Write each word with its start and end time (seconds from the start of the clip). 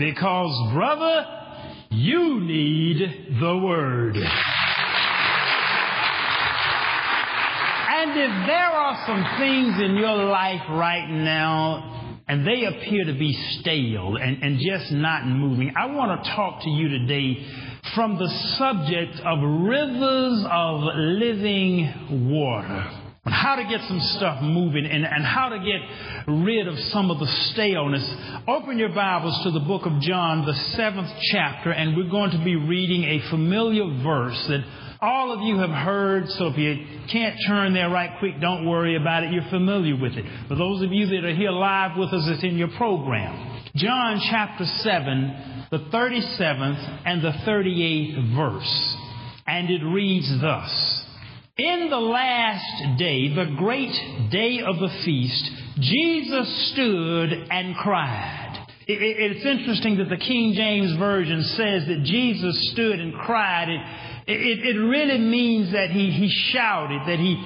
because, 0.00 0.72
brother, 0.72 1.26
you 1.90 2.40
need 2.40 3.36
the 3.38 3.58
Word. 3.58 4.16
And 8.00 8.10
if 8.12 8.46
there 8.46 8.72
are 8.72 9.06
some 9.06 9.22
things 9.38 9.78
in 9.78 9.96
your 9.96 10.24
life 10.24 10.62
right 10.70 11.06
now 11.06 12.22
and 12.26 12.46
they 12.46 12.64
appear 12.64 13.04
to 13.04 13.12
be 13.12 13.34
stale 13.60 14.16
and, 14.16 14.42
and 14.42 14.58
just 14.58 14.90
not 14.90 15.26
moving, 15.26 15.74
I 15.76 15.84
want 15.86 16.24
to 16.24 16.30
talk 16.30 16.62
to 16.62 16.70
you 16.70 16.88
today 16.88 17.46
from 17.94 18.16
the 18.16 18.28
subject 18.56 19.20
of 19.20 19.38
rivers 19.42 20.46
of 20.50 20.80
living 20.96 22.30
water. 22.30 22.99
On 23.30 23.36
how 23.36 23.54
to 23.54 23.62
get 23.62 23.80
some 23.86 24.00
stuff 24.18 24.42
moving 24.42 24.86
and, 24.86 25.06
and 25.06 25.24
how 25.24 25.50
to 25.50 25.58
get 25.58 26.32
rid 26.44 26.66
of 26.66 26.76
some 26.90 27.12
of 27.12 27.20
the 27.20 27.28
staleness. 27.52 28.02
Open 28.48 28.76
your 28.76 28.88
Bibles 28.88 29.40
to 29.44 29.52
the 29.52 29.60
book 29.60 29.86
of 29.86 30.00
John, 30.00 30.44
the 30.44 30.54
seventh 30.74 31.10
chapter, 31.30 31.70
and 31.70 31.96
we're 31.96 32.10
going 32.10 32.32
to 32.32 32.42
be 32.42 32.56
reading 32.56 33.04
a 33.04 33.30
familiar 33.30 33.84
verse 34.02 34.36
that 34.48 34.64
all 35.00 35.32
of 35.32 35.42
you 35.42 35.58
have 35.58 35.70
heard, 35.70 36.28
so 36.30 36.48
if 36.48 36.58
you 36.58 36.84
can't 37.12 37.36
turn 37.46 37.72
there 37.72 37.88
right 37.88 38.18
quick, 38.18 38.40
don't 38.40 38.66
worry 38.66 38.96
about 38.96 39.22
it. 39.22 39.32
You're 39.32 39.48
familiar 39.48 39.94
with 39.94 40.14
it. 40.14 40.24
For 40.48 40.56
those 40.56 40.82
of 40.82 40.90
you 40.92 41.06
that 41.06 41.24
are 41.24 41.34
here 41.34 41.52
live 41.52 41.96
with 41.96 42.12
us, 42.12 42.26
it's 42.26 42.42
in 42.42 42.58
your 42.58 42.74
program. 42.76 43.62
John 43.76 44.20
chapter 44.28 44.64
7, 44.64 45.66
the 45.70 45.78
37th 45.78 47.02
and 47.06 47.22
the 47.22 47.30
38th 47.30 48.34
verse. 48.34 48.96
And 49.46 49.70
it 49.70 49.84
reads 49.84 50.28
thus. 50.40 51.06
In 51.58 51.90
the 51.90 51.96
last 51.96 52.98
day, 52.98 53.34
the 53.34 53.54
great 53.56 53.92
day 54.30 54.60
of 54.60 54.78
the 54.78 54.88
feast, 55.04 55.50
Jesus 55.80 56.70
stood 56.72 57.32
and 57.50 57.74
cried. 57.76 58.66
It's 58.86 59.44
interesting 59.44 59.98
that 59.98 60.08
the 60.08 60.16
King 60.16 60.54
James 60.54 60.96
Version 60.96 61.42
says 61.42 61.86
that 61.86 62.02
Jesus 62.04 62.70
stood 62.72 62.98
and 62.98 63.14
cried. 63.14 63.68
It, 64.26 64.64
it 64.64 64.78
really 64.78 65.18
means 65.18 65.72
that 65.72 65.90
he, 65.90 66.10
he 66.10 66.28
shouted, 66.52 67.02
that 67.06 67.18
he 67.18 67.36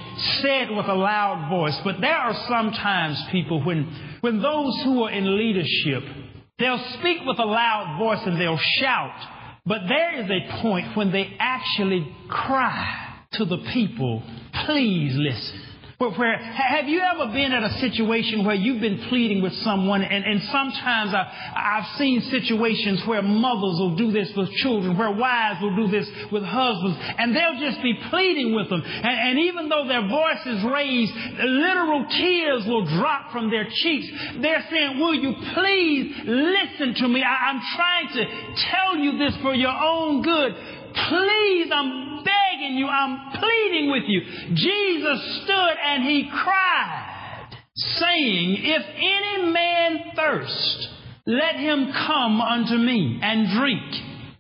said 0.43 0.71
with 0.71 0.87
a 0.87 0.95
loud 0.95 1.49
voice. 1.51 1.79
But 1.83 2.01
there 2.01 2.17
are 2.17 2.35
sometimes 2.49 3.23
people 3.33 3.65
when, 3.65 3.85
when 4.21 4.41
those 4.41 4.81
who 4.85 5.05
are 5.05 5.11
in 5.11 5.37
leadership, 5.37 6.03
they'll 6.59 6.85
speak 6.99 7.19
with 7.27 7.39
a 7.39 7.45
loud 7.45 7.99
voice 7.99 8.21
and 8.27 8.41
they'll 8.41 8.61
shout. 8.81 9.61
But 9.67 9.83
there 9.89 10.23
is 10.23 10.31
a 10.31 10.63
point 10.63 10.97
when 10.97 11.11
they 11.11 11.37
actually 11.39 12.07
cry 12.29 13.04
to 13.39 13.45
the 13.45 13.59
people, 13.73 14.23
please 14.67 15.15
listen. 15.17 15.61
Where, 15.99 16.37
have 16.37 16.89
you 16.89 17.01
ever 17.01 17.33
been 17.33 17.53
at 17.53 17.63
a 17.63 17.79
situation 17.79 18.45
where 18.45 18.57
you've 18.57 18.81
been 18.81 19.07
pleading 19.09 19.43
with 19.43 19.53
someone, 19.63 20.03
and, 20.03 20.25
and 20.25 20.43
sometimes 20.51 21.15
I, 21.15 21.23
I've 21.55 21.97
seen 21.99 22.21
situations 22.31 23.07
where 23.07 23.23
mothers 23.23 23.79
will 23.79 23.95
do 23.97 24.11
this 24.11 24.29
with 24.37 24.51
children, 24.55 24.99
where 24.99 25.13
wives 25.13 25.63
will 25.63 25.77
do 25.77 25.89
this 25.89 26.11
with 26.33 26.43
husbands, 26.43 26.99
and 27.01 27.35
they'll 27.35 27.61
just 27.61 27.81
be 27.81 27.95
pleading 28.11 28.55
with 28.55 28.69
them. 28.71 28.83
And, 28.85 29.05
and 29.07 29.39
even 29.47 29.69
though 29.69 29.87
their 29.87 30.07
voice 30.09 30.45
is 30.47 30.65
raised, 30.65 31.15
literal 31.15 32.07
tears 32.11 32.67
will 32.67 32.85
drop 32.99 33.31
from 33.31 33.51
their 33.51 33.67
cheeks. 33.71 34.09
They're 34.43 34.67
saying, 34.71 34.99
Will 34.99 35.15
you 35.15 35.33
please 35.55 36.13
listen 36.27 36.95
to 36.95 37.09
me? 37.09 37.23
I, 37.23 37.51
I'm 37.51 37.63
trying 37.77 38.09
to 38.09 38.65
tell 38.69 38.97
you 38.97 39.19
this 39.19 39.37
for 39.43 39.55
your 39.55 39.75
own 39.75 40.23
good. 40.23 40.55
Please, 40.95 41.71
I'm 41.73 42.25
begging 42.25 42.77
you, 42.77 42.87
I'm 42.87 43.33
pleading 43.33 43.91
with 43.91 44.05
you. 44.07 44.21
Jesus 44.55 45.43
stood 45.45 45.77
and 45.85 46.05
he 46.05 46.31
cried, 46.31 47.57
saying, 47.75 48.57
If 48.61 48.83
any 48.97 49.53
man 49.53 50.01
thirst, 50.17 50.89
let 51.27 51.57
him 51.57 51.93
come 52.07 52.41
unto 52.41 52.77
me 52.77 53.19
and 53.23 53.59
drink. 53.59 53.83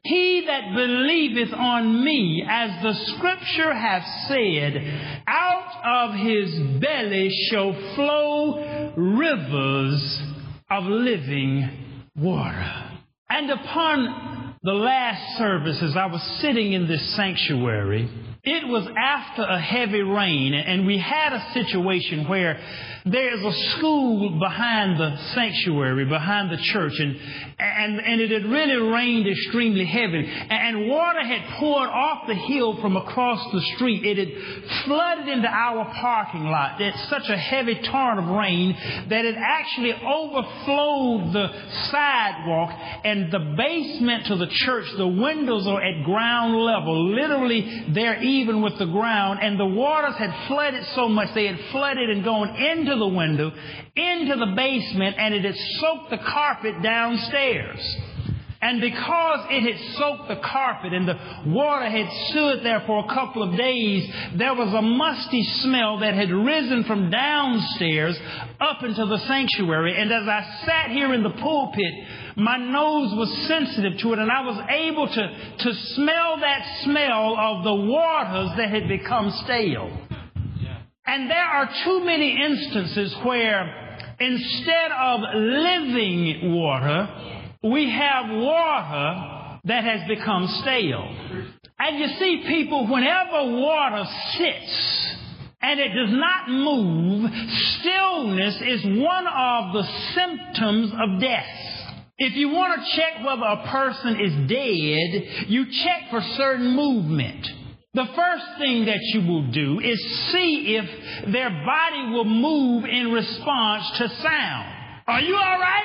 He 0.04 0.44
that 0.46 0.74
believeth 0.74 1.54
on 1.54 2.04
me, 2.04 2.44
as 2.46 2.82
the 2.82 2.92
scripture 3.16 3.72
hath 3.72 4.04
said, 4.28 5.22
out 5.26 6.10
of 6.10 6.14
his 6.14 6.80
belly 6.80 7.30
shall 7.50 7.72
flow 7.94 8.92
rivers 8.96 10.20
of 10.70 10.84
living 10.84 12.02
water. 12.16 13.00
And 13.30 13.50
upon 13.50 14.33
the 14.64 14.72
last 14.72 15.36
service, 15.36 15.82
as 15.82 15.94
I 15.94 16.06
was 16.06 16.22
sitting 16.40 16.72
in 16.72 16.88
this 16.88 17.14
sanctuary, 17.16 18.08
it 18.44 18.68
was 18.68 18.86
after 18.98 19.42
a 19.42 19.58
heavy 19.58 20.02
rain, 20.02 20.52
and 20.52 20.86
we 20.86 20.98
had 20.98 21.32
a 21.32 21.52
situation 21.54 22.28
where 22.28 22.60
there's 23.06 23.42
a 23.42 23.52
school 23.76 24.38
behind 24.38 24.98
the 24.98 25.16
sanctuary, 25.34 26.04
behind 26.04 26.50
the 26.50 26.56
church, 26.56 26.92
and, 26.98 27.16
and, 27.58 28.00
and 28.00 28.20
it 28.20 28.30
had 28.30 28.44
really 28.50 28.76
rained 28.76 29.26
extremely 29.26 29.86
heavy. 29.86 30.26
And 30.26 30.88
water 30.88 31.22
had 31.22 31.58
poured 31.58 31.88
off 31.88 32.26
the 32.26 32.34
hill 32.34 32.80
from 32.80 32.96
across 32.96 33.40
the 33.52 33.60
street. 33.76 34.04
It 34.04 34.18
had 34.18 34.84
flooded 34.84 35.28
into 35.28 35.48
our 35.48 35.84
parking 36.00 36.44
lot. 36.44 36.80
It's 36.80 37.08
such 37.08 37.28
a 37.28 37.36
heavy 37.36 37.80
torrent 37.90 38.20
of 38.20 38.36
rain 38.36 38.76
that 39.08 39.24
it 39.24 39.36
actually 39.38 39.92
overflowed 39.92 41.32
the 41.32 41.48
sidewalk 41.90 42.70
and 43.04 43.30
the 43.30 43.54
basement 43.56 44.26
to 44.26 44.36
the 44.36 44.48
church. 44.48 44.86
The 44.96 45.08
windows 45.08 45.66
are 45.66 45.82
at 45.82 46.04
ground 46.04 46.56
level. 46.56 47.14
Literally, 47.14 47.86
they're 47.94 48.22
even 48.34 48.62
with 48.62 48.78
the 48.78 48.86
ground. 48.86 49.40
And 49.42 49.58
the 49.58 49.66
waters 49.66 50.16
had 50.16 50.48
flooded 50.48 50.84
so 50.94 51.08
much, 51.08 51.34
they 51.34 51.46
had 51.46 51.58
flooded 51.70 52.10
and 52.10 52.24
gone 52.24 52.54
into 52.56 52.96
the 52.96 53.08
window 53.08 53.52
into 53.96 54.36
the 54.36 54.52
basement 54.56 55.16
and 55.18 55.34
it 55.34 55.44
had 55.44 55.56
soaked 55.80 56.10
the 56.10 56.18
carpet 56.18 56.82
downstairs. 56.82 57.96
And 58.64 58.80
because 58.80 59.46
it 59.50 59.60
had 59.60 59.94
soaked 59.96 60.26
the 60.26 60.36
carpet 60.36 60.94
and 60.94 61.06
the 61.06 61.18
water 61.48 61.84
had 61.84 62.08
stood 62.30 62.64
there 62.64 62.82
for 62.86 63.04
a 63.04 63.14
couple 63.14 63.42
of 63.42 63.58
days, 63.58 64.10
there 64.36 64.54
was 64.54 64.72
a 64.72 64.80
musty 64.80 65.44
smell 65.60 65.98
that 65.98 66.14
had 66.14 66.30
risen 66.30 66.82
from 66.84 67.10
downstairs 67.10 68.18
up 68.60 68.82
into 68.82 69.04
the 69.04 69.18
sanctuary. 69.28 70.00
And 70.00 70.10
as 70.10 70.26
I 70.26 70.62
sat 70.64 70.90
here 70.92 71.12
in 71.12 71.22
the 71.22 71.36
pulpit, 71.36 71.92
my 72.36 72.56
nose 72.56 73.12
was 73.14 73.28
sensitive 73.46 73.98
to 73.98 74.14
it 74.14 74.18
and 74.18 74.30
I 74.30 74.40
was 74.40 74.64
able 74.70 75.08
to, 75.08 75.56
to 75.58 75.74
smell 75.94 76.38
that 76.40 76.80
smell 76.84 77.36
of 77.36 77.64
the 77.64 77.74
waters 77.74 78.56
that 78.56 78.70
had 78.70 78.88
become 78.88 79.30
stale. 79.44 79.92
And 81.04 81.30
there 81.30 81.36
are 81.36 81.68
too 81.84 82.02
many 82.02 82.42
instances 82.42 83.14
where 83.22 84.16
instead 84.18 84.90
of 84.90 85.20
living 85.34 86.54
water, 86.54 87.33
we 87.64 87.90
have 87.90 88.26
water 88.28 89.58
that 89.64 89.84
has 89.84 90.06
become 90.06 90.46
stale. 90.62 91.08
And 91.78 91.98
you 91.98 92.06
see 92.18 92.44
people, 92.46 92.86
whenever 92.86 93.58
water 93.58 94.04
sits 94.36 95.16
and 95.62 95.80
it 95.80 95.88
does 95.88 96.12
not 96.12 96.48
move, 96.50 97.30
stillness 97.80 98.56
is 98.60 98.84
one 98.84 99.26
of 99.26 99.72
the 99.72 99.82
symptoms 100.14 100.92
of 100.92 101.20
death. 101.20 101.46
If 102.18 102.36
you 102.36 102.50
want 102.50 102.78
to 102.78 102.96
check 102.96 103.24
whether 103.24 103.42
a 103.42 103.66
person 103.68 104.20
is 104.20 104.48
dead, 104.48 105.48
you 105.48 105.64
check 105.64 106.10
for 106.10 106.20
certain 106.36 106.76
movement. 106.76 107.46
The 107.94 108.06
first 108.14 108.44
thing 108.58 108.84
that 108.86 109.00
you 109.00 109.26
will 109.26 109.50
do 109.50 109.80
is 109.80 109.98
see 110.32 110.76
if 110.76 111.32
their 111.32 111.50
body 111.50 112.12
will 112.12 112.24
move 112.24 112.84
in 112.84 113.10
response 113.10 113.98
to 113.98 114.08
sound. 114.20 114.68
Are 115.06 115.20
you 115.20 115.34
all 115.34 115.58
right? 115.58 115.84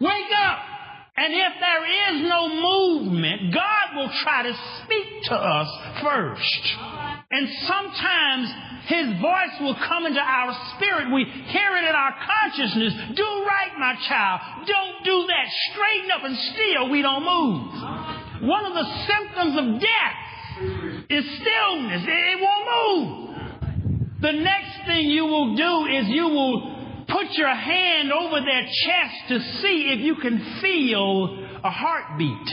Wake 0.00 0.32
up. 0.44 0.67
And 1.18 1.34
if 1.34 1.52
there 1.58 1.84
is 2.14 2.30
no 2.30 2.46
movement, 2.46 3.52
God 3.52 3.96
will 3.96 4.10
try 4.22 4.44
to 4.44 4.54
speak 4.84 5.24
to 5.24 5.34
us 5.34 5.68
first. 6.00 6.62
And 7.32 7.48
sometimes 7.66 8.46
His 8.86 9.20
voice 9.20 9.54
will 9.60 9.74
come 9.74 10.06
into 10.06 10.20
our 10.20 10.54
spirit. 10.76 11.12
We 11.12 11.24
hear 11.24 11.76
it 11.76 11.84
in 11.90 11.94
our 11.94 12.14
consciousness. 12.22 12.94
Do 13.16 13.24
right, 13.24 13.74
my 13.80 13.96
child. 14.06 14.68
Don't 14.68 15.04
do 15.04 15.26
that. 15.26 15.46
Straighten 15.72 16.10
up 16.12 16.22
and 16.22 16.38
still 16.54 16.90
we 16.90 17.02
don't 17.02 17.24
move. 17.24 18.48
One 18.48 18.66
of 18.66 18.74
the 18.74 18.86
symptoms 19.10 19.58
of 19.58 19.80
death 19.80 21.08
is 21.10 21.24
stillness. 21.40 22.02
It 22.06 22.40
won't 22.40 22.68
move. 22.70 23.28
The 24.20 24.32
next 24.32 24.86
thing 24.86 25.10
you 25.10 25.24
will 25.24 25.56
do 25.56 25.86
is 25.86 26.08
you 26.08 26.28
will 26.28 26.77
put 27.08 27.26
your 27.32 27.54
hand 27.54 28.12
over 28.12 28.40
their 28.40 28.62
chest 28.62 29.28
to 29.28 29.40
see 29.60 29.90
if 29.92 30.00
you 30.00 30.16
can 30.16 30.60
feel 30.60 31.46
a 31.64 31.70
heartbeat. 31.70 32.48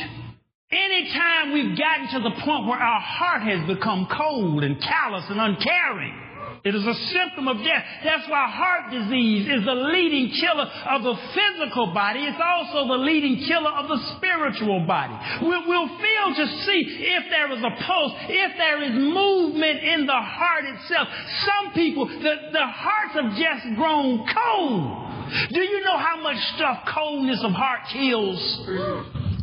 Anytime 0.71 1.53
we've 1.53 1.77
gotten 1.77 2.07
to 2.21 2.29
the 2.29 2.41
point 2.41 2.65
where 2.65 2.79
our 2.79 3.01
heart 3.01 3.43
has 3.43 3.67
become 3.67 4.07
cold 4.11 4.63
and 4.63 4.81
callous 4.81 5.25
and 5.29 5.39
uncaring, 5.39 6.24
it 6.65 6.73
is 6.73 6.83
a 6.83 6.95
symptom 7.13 7.47
of 7.47 7.57
death. 7.63 7.85
That's 8.03 8.27
why 8.27 8.49
heart 8.49 8.89
disease 8.89 9.45
is 9.45 9.63
the 9.65 9.75
leading 9.75 10.33
killer 10.33 10.65
of 10.89 11.03
the 11.03 11.13
physical 11.37 11.93
body. 11.93 12.25
It's 12.25 12.41
also 12.41 12.87
the 12.87 12.97
leading 13.05 13.45
killer 13.45 13.69
of 13.69 13.87
the 13.87 14.01
spiritual 14.17 14.81
body. 14.81 15.13
We'll, 15.45 15.67
we'll 15.67 15.87
feel 15.87 16.27
to 16.33 16.45
see 16.65 17.05
if 17.05 17.29
there 17.29 17.51
is 17.53 17.61
a 17.61 17.83
pulse, 17.85 18.13
if 18.29 18.57
there 18.57 18.81
is 18.81 18.93
movement 18.97 19.83
in 19.83 20.07
the 20.07 20.17
heart 20.17 20.65
itself. 20.65 21.07
Some 21.45 21.73
people, 21.73 22.07
the, 22.07 22.35
the 22.51 22.65
hearts 22.65 23.13
have 23.13 23.29
just 23.37 23.75
grown 23.77 24.25
cold. 24.25 25.14
Do 25.51 25.59
you 25.59 25.83
know 25.83 25.97
how 25.97 26.21
much 26.21 26.37
stuff 26.55 26.85
coldness 26.93 27.41
of 27.43 27.51
heart 27.51 27.81
kills? 27.91 28.39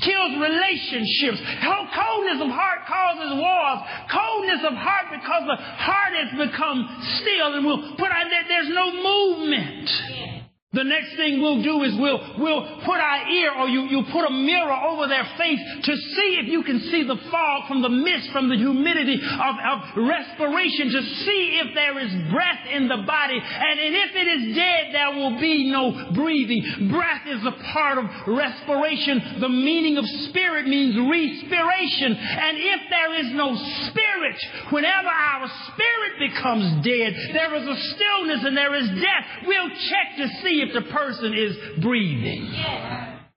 Kills 0.00 0.32
relationships. 0.40 1.38
How 1.60 1.86
coldness 1.94 2.42
of 2.42 2.50
heart 2.50 2.80
causes 2.88 3.38
wars. 3.38 3.80
Coldness 4.10 4.60
of 4.66 4.74
heart 4.74 5.06
because 5.10 5.42
the 5.46 5.56
heart 5.56 6.12
has 6.14 6.48
become 6.48 6.88
still 7.22 7.54
and 7.54 7.64
will 7.64 7.94
put 7.96 8.10
out 8.10 8.26
there, 8.28 8.44
there's 8.48 8.68
no 8.70 8.92
movement. 8.92 10.41
The 10.72 10.84
next 10.84 11.16
thing 11.16 11.38
we'll 11.42 11.62
do 11.62 11.82
is 11.82 11.92
we'll, 12.00 12.40
we'll 12.40 12.64
put 12.80 12.96
our 12.96 13.28
ear 13.28 13.52
or 13.60 13.68
you, 13.68 13.82
you 13.92 14.04
put 14.10 14.24
a 14.24 14.32
mirror 14.32 14.72
over 14.72 15.06
their 15.06 15.28
face 15.36 15.60
to 15.84 15.94
see 15.94 16.40
if 16.40 16.48
you 16.48 16.62
can 16.62 16.80
see 16.88 17.04
the 17.04 17.20
fog 17.30 17.68
from 17.68 17.82
the 17.82 17.90
mist, 17.90 18.32
from 18.32 18.48
the 18.48 18.56
humidity 18.56 19.20
of, 19.20 19.54
of 19.60 19.78
respiration, 20.00 20.88
to 20.88 21.02
see 21.28 21.60
if 21.60 21.74
there 21.74 21.98
is 22.00 22.08
breath 22.32 22.64
in 22.72 22.88
the 22.88 23.04
body. 23.04 23.36
And, 23.36 23.80
and 23.80 23.94
if 23.94 24.16
it 24.16 24.28
is 24.32 24.56
dead, 24.56 24.94
there 24.94 25.12
will 25.12 25.38
be 25.38 25.70
no 25.70 26.12
breathing. 26.14 26.88
Breath 26.88 27.26
is 27.28 27.44
a 27.44 27.52
part 27.76 27.98
of 27.98 28.06
respiration. 28.28 29.40
The 29.44 29.52
meaning 29.52 29.98
of 29.98 30.06
spirit 30.32 30.66
means 30.66 30.96
respiration. 30.96 32.16
And 32.16 32.56
if 32.56 32.80
there 32.88 33.12
is 33.20 33.28
no 33.36 33.52
spirit, 33.92 34.40
whenever 34.72 35.08
our 35.12 35.52
spirit 35.68 36.32
becomes 36.32 36.80
dead, 36.80 37.12
there 37.36 37.54
is 37.60 37.68
a 37.68 37.76
stillness 37.92 38.40
and 38.44 38.56
there 38.56 38.74
is 38.74 38.88
death. 38.88 39.44
We'll 39.44 39.68
check 39.68 40.16
to 40.16 40.28
see 40.40 40.61
if 40.62 40.72
the 40.72 40.90
person 40.90 41.34
is 41.34 41.56
breathing. 41.82 42.46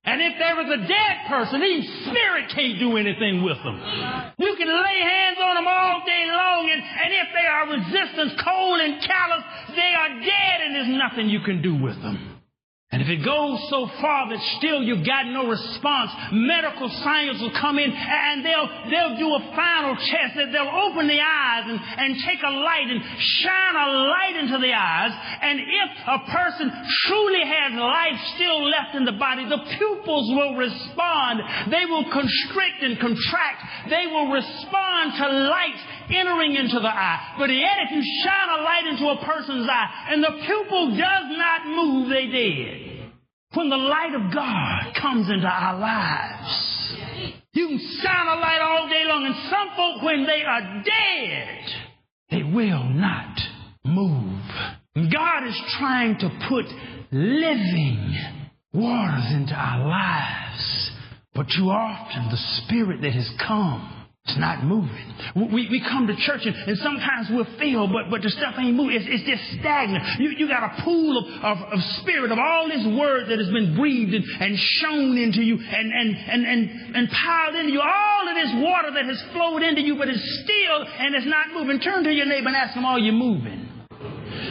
And 0.05 0.21
if 0.21 0.37
there 0.37 0.61
is 0.61 0.69
a 0.69 0.87
dead 0.87 1.15
person, 1.27 1.63
even 1.63 1.81
spirit 2.05 2.53
can't 2.53 2.77
do 2.77 2.95
anything 2.97 3.43
with 3.43 3.57
them. 3.63 3.81
You 4.37 4.55
can 4.55 4.69
lay 4.69 4.99
hands 5.01 5.37
on 5.41 5.55
them 5.55 5.67
all 5.67 6.03
day 6.05 6.25
long, 6.29 6.69
and, 6.69 6.81
and 6.81 7.09
if 7.09 7.27
they 7.33 7.47
are 7.47 7.65
resistance, 7.73 8.39
cold, 8.45 8.79
and 8.81 9.01
callous, 9.01 9.43
they 9.75 9.93
are 9.97 10.09
dead, 10.21 10.57
and 10.61 10.75
there's 10.75 10.93
nothing 10.99 11.29
you 11.29 11.39
can 11.41 11.61
do 11.63 11.73
with 11.73 11.99
them. 12.03 12.34
And 12.91 13.01
if 13.01 13.09
it 13.09 13.25
goes 13.25 13.59
so 13.67 13.89
far 13.99 14.29
that 14.29 14.39
still 14.55 14.79
you've 14.83 15.05
got 15.05 15.25
no 15.27 15.49
response, 15.49 16.11
medical 16.31 16.87
science 17.01 17.41
will 17.41 17.51
come 17.59 17.79
in 17.79 17.91
and 17.91 18.45
they'll, 18.45 18.69
they'll 18.87 19.17
do 19.17 19.35
a 19.35 19.41
final 19.51 19.97
test. 19.97 20.37
That 20.37 20.53
they'll 20.53 20.69
open 20.69 21.09
the 21.09 21.19
eyes 21.19 21.65
and, 21.65 21.75
and 21.81 22.15
take 22.23 22.39
a 22.45 22.53
light 22.53 22.87
and 22.87 23.01
shine 23.41 23.75
a 23.75 23.89
light 23.89 24.35
into 24.37 24.57
the 24.61 24.71
eyes. 24.71 25.11
And 25.41 25.59
if 25.59 25.91
a 26.07 26.19
person 26.29 26.71
truly 27.09 27.43
has 27.43 27.73
life 27.73 28.21
still 28.37 28.63
left 28.63 28.95
in 28.95 29.03
the 29.03 29.17
body, 29.17 29.49
the 29.49 29.65
pupils 29.75 30.29
will 30.31 30.55
respond. 30.55 31.41
They 31.73 31.89
will 31.89 32.05
constrict 32.13 32.79
and 32.85 32.99
contract. 33.01 33.89
They 33.89 34.07
will 34.07 34.29
respond 34.29 35.19
to 35.19 35.25
light 35.51 35.79
entering 36.09 36.55
into 36.55 36.79
the 36.79 36.87
eye. 36.87 37.35
But 37.37 37.49
yet 37.49 37.77
if 37.85 37.91
you 37.91 38.03
shine 38.23 38.59
a 38.59 38.63
light 38.63 38.85
into 38.89 39.05
a 39.07 39.25
person's 39.25 39.67
eye 39.69 40.07
and 40.09 40.23
the 40.23 40.41
pupil 40.45 40.89
does 40.91 41.27
not 41.37 41.67
move, 41.67 42.09
they 42.09 42.27
dead. 42.27 43.11
When 43.53 43.69
the 43.69 43.77
light 43.77 44.13
of 44.13 44.33
God 44.33 44.93
comes 45.01 45.29
into 45.29 45.47
our 45.47 45.79
lives, 45.79 46.95
you 47.53 47.67
can 47.67 47.79
shine 48.03 48.27
a 48.27 48.39
light 48.39 48.59
all 48.61 48.89
day 48.89 49.03
long 49.05 49.25
and 49.25 49.35
some 49.49 49.69
folk 49.75 50.03
when 50.03 50.25
they 50.25 50.43
are 50.43 50.83
dead, 50.83 51.65
they 52.31 52.43
will 52.43 52.83
not 52.83 53.39
move. 53.85 54.41
God 54.95 55.47
is 55.47 55.61
trying 55.77 56.17
to 56.19 56.29
put 56.49 56.65
living 57.11 58.13
waters 58.73 59.31
into 59.31 59.53
our 59.53 59.87
lives. 59.87 60.91
But 61.33 61.47
too 61.55 61.69
often 61.69 62.29
the 62.29 62.63
spirit 62.63 63.01
that 63.01 63.13
has 63.13 63.29
come 63.45 64.04
not 64.37 64.63
moving. 64.63 65.13
We, 65.35 65.67
we 65.69 65.81
come 65.81 66.07
to 66.07 66.15
church 66.15 66.45
and, 66.45 66.55
and 66.55 66.77
sometimes 66.79 67.27
we'll 67.29 67.47
feel, 67.57 67.87
but, 67.87 68.09
but 68.09 68.21
the 68.21 68.29
stuff 68.29 68.55
ain't 68.57 68.75
moving. 68.75 68.95
It's, 68.95 69.05
it's 69.07 69.23
just 69.23 69.59
stagnant. 69.59 70.03
You, 70.19 70.29
you 70.37 70.47
got 70.47 70.63
a 70.63 70.81
pool 70.83 71.17
of, 71.17 71.25
of, 71.43 71.73
of 71.73 71.79
spirit, 72.01 72.31
of 72.31 72.39
all 72.39 72.67
this 72.67 72.85
word 72.97 73.29
that 73.29 73.39
has 73.39 73.49
been 73.49 73.75
breathed 73.75 74.13
and, 74.13 74.23
and 74.41 74.57
shown 74.57 75.17
into 75.17 75.41
you 75.41 75.57
and, 75.57 75.91
and, 75.91 76.15
and, 76.15 76.45
and, 76.45 76.95
and 76.95 77.09
piled 77.11 77.55
into 77.55 77.71
you. 77.71 77.81
All 77.81 78.27
of 78.27 78.35
this 78.35 78.51
water 78.63 78.91
that 78.91 79.05
has 79.05 79.21
flowed 79.33 79.63
into 79.63 79.81
you, 79.81 79.95
but 79.97 80.09
it's 80.09 80.43
still 80.43 80.87
and 80.99 81.15
it's 81.15 81.27
not 81.27 81.51
moving. 81.53 81.79
Turn 81.79 82.03
to 82.03 82.11
your 82.11 82.25
neighbor 82.25 82.47
and 82.47 82.55
ask 82.55 82.75
them, 82.75 82.85
are 82.85 82.99
you 82.99 83.11
moving? 83.11 83.64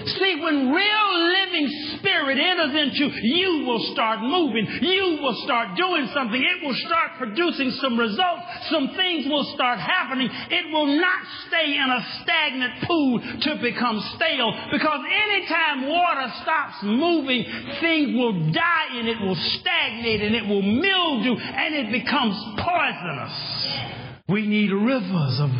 See, 0.07 0.41
when 0.43 0.71
real 0.71 1.09
living 1.33 1.97
spirit 1.97 2.39
enters 2.39 2.75
into 2.77 3.15
you 3.23 3.65
will 3.67 3.81
start 3.93 4.21
moving. 4.21 4.67
You 4.83 5.19
will 5.23 5.35
start 5.45 5.77
doing 5.77 6.09
something. 6.13 6.41
It 6.41 6.65
will 6.65 6.75
start 6.87 7.13
producing 7.19 7.71
some 7.81 7.99
results. 7.99 8.43
Some 8.71 8.93
things 8.97 9.27
will 9.27 9.45
start 9.55 9.79
happening. 9.79 10.29
It 10.51 10.73
will 10.73 10.99
not 11.01 11.21
stay 11.49 11.77
in 11.77 11.89
a 11.91 12.01
stagnant 12.23 12.83
pool 12.85 13.21
to 13.21 13.59
become 13.63 14.01
stale 14.17 14.53
because 14.71 15.01
anytime 15.09 15.89
water 15.89 16.33
stops 16.43 16.83
moving, 16.83 17.45
things 17.81 18.15
will 18.15 18.53
die 18.53 18.89
and 18.93 19.09
it 19.09 19.21
will 19.21 19.39
stagnate 19.61 20.23
and 20.23 20.35
it 20.35 20.47
will 20.47 20.63
mildew 20.63 21.37
and 21.37 21.75
it 21.75 21.93
becomes 21.93 22.37
poisonous. 22.59 23.95
We 24.29 24.47
need 24.47 24.71
rivers 24.71 25.41
of 25.41 25.51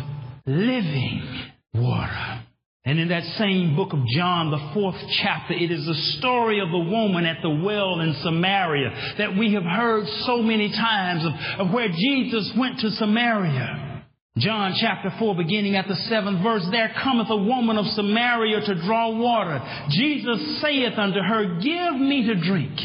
living 0.45 1.51
water. 1.73 2.44
And 2.85 2.99
in 2.99 3.07
that 3.09 3.23
same 3.39 3.75
book 3.75 3.93
of 3.93 4.05
John, 4.15 4.51
the 4.51 4.69
fourth 4.75 4.95
chapter, 5.23 5.53
it 5.53 5.71
is 5.71 5.85
the 5.85 6.19
story 6.19 6.59
of 6.59 6.69
the 6.69 6.77
woman 6.77 7.25
at 7.25 7.41
the 7.41 7.49
well 7.49 7.99
in 7.99 8.13
Samaria 8.21 9.15
that 9.17 9.35
we 9.35 9.53
have 9.53 9.63
heard 9.63 10.07
so 10.25 10.43
many 10.43 10.69
times 10.69 11.25
of, 11.25 11.65
of 11.67 11.73
where 11.73 11.89
Jesus 11.89 12.53
went 12.55 12.79
to 12.81 12.91
Samaria. 12.91 14.03
John 14.37 14.75
chapter 14.79 15.11
4, 15.17 15.35
beginning 15.35 15.75
at 15.75 15.87
the 15.87 15.95
seventh 15.95 16.43
verse, 16.43 16.67
there 16.69 16.93
cometh 17.01 17.29
a 17.31 17.37
woman 17.37 17.77
of 17.77 17.87
Samaria 17.87 18.61
to 18.65 18.75
draw 18.85 19.17
water. 19.17 19.59
Jesus 19.89 20.61
saith 20.61 20.93
unto 20.97 21.19
her, 21.19 21.59
Give 21.61 21.99
me 21.99 22.27
to 22.27 22.35
drink. 22.35 22.77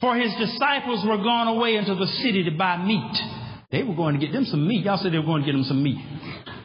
For 0.00 0.16
his 0.16 0.32
disciples 0.38 1.04
were 1.06 1.18
gone 1.18 1.48
away 1.48 1.76
into 1.76 1.94
the 1.94 2.06
city 2.06 2.44
to 2.44 2.52
buy 2.52 2.78
meat. 2.78 3.16
They 3.70 3.82
were 3.82 3.94
going 3.94 4.18
to 4.18 4.24
get 4.24 4.32
them 4.32 4.44
some 4.46 4.66
meat. 4.66 4.84
Y'all 4.84 4.98
said 5.02 5.12
they 5.12 5.18
were 5.18 5.24
going 5.24 5.42
to 5.42 5.46
get 5.46 5.52
them 5.52 5.64
some 5.64 5.82
meat. 5.82 5.98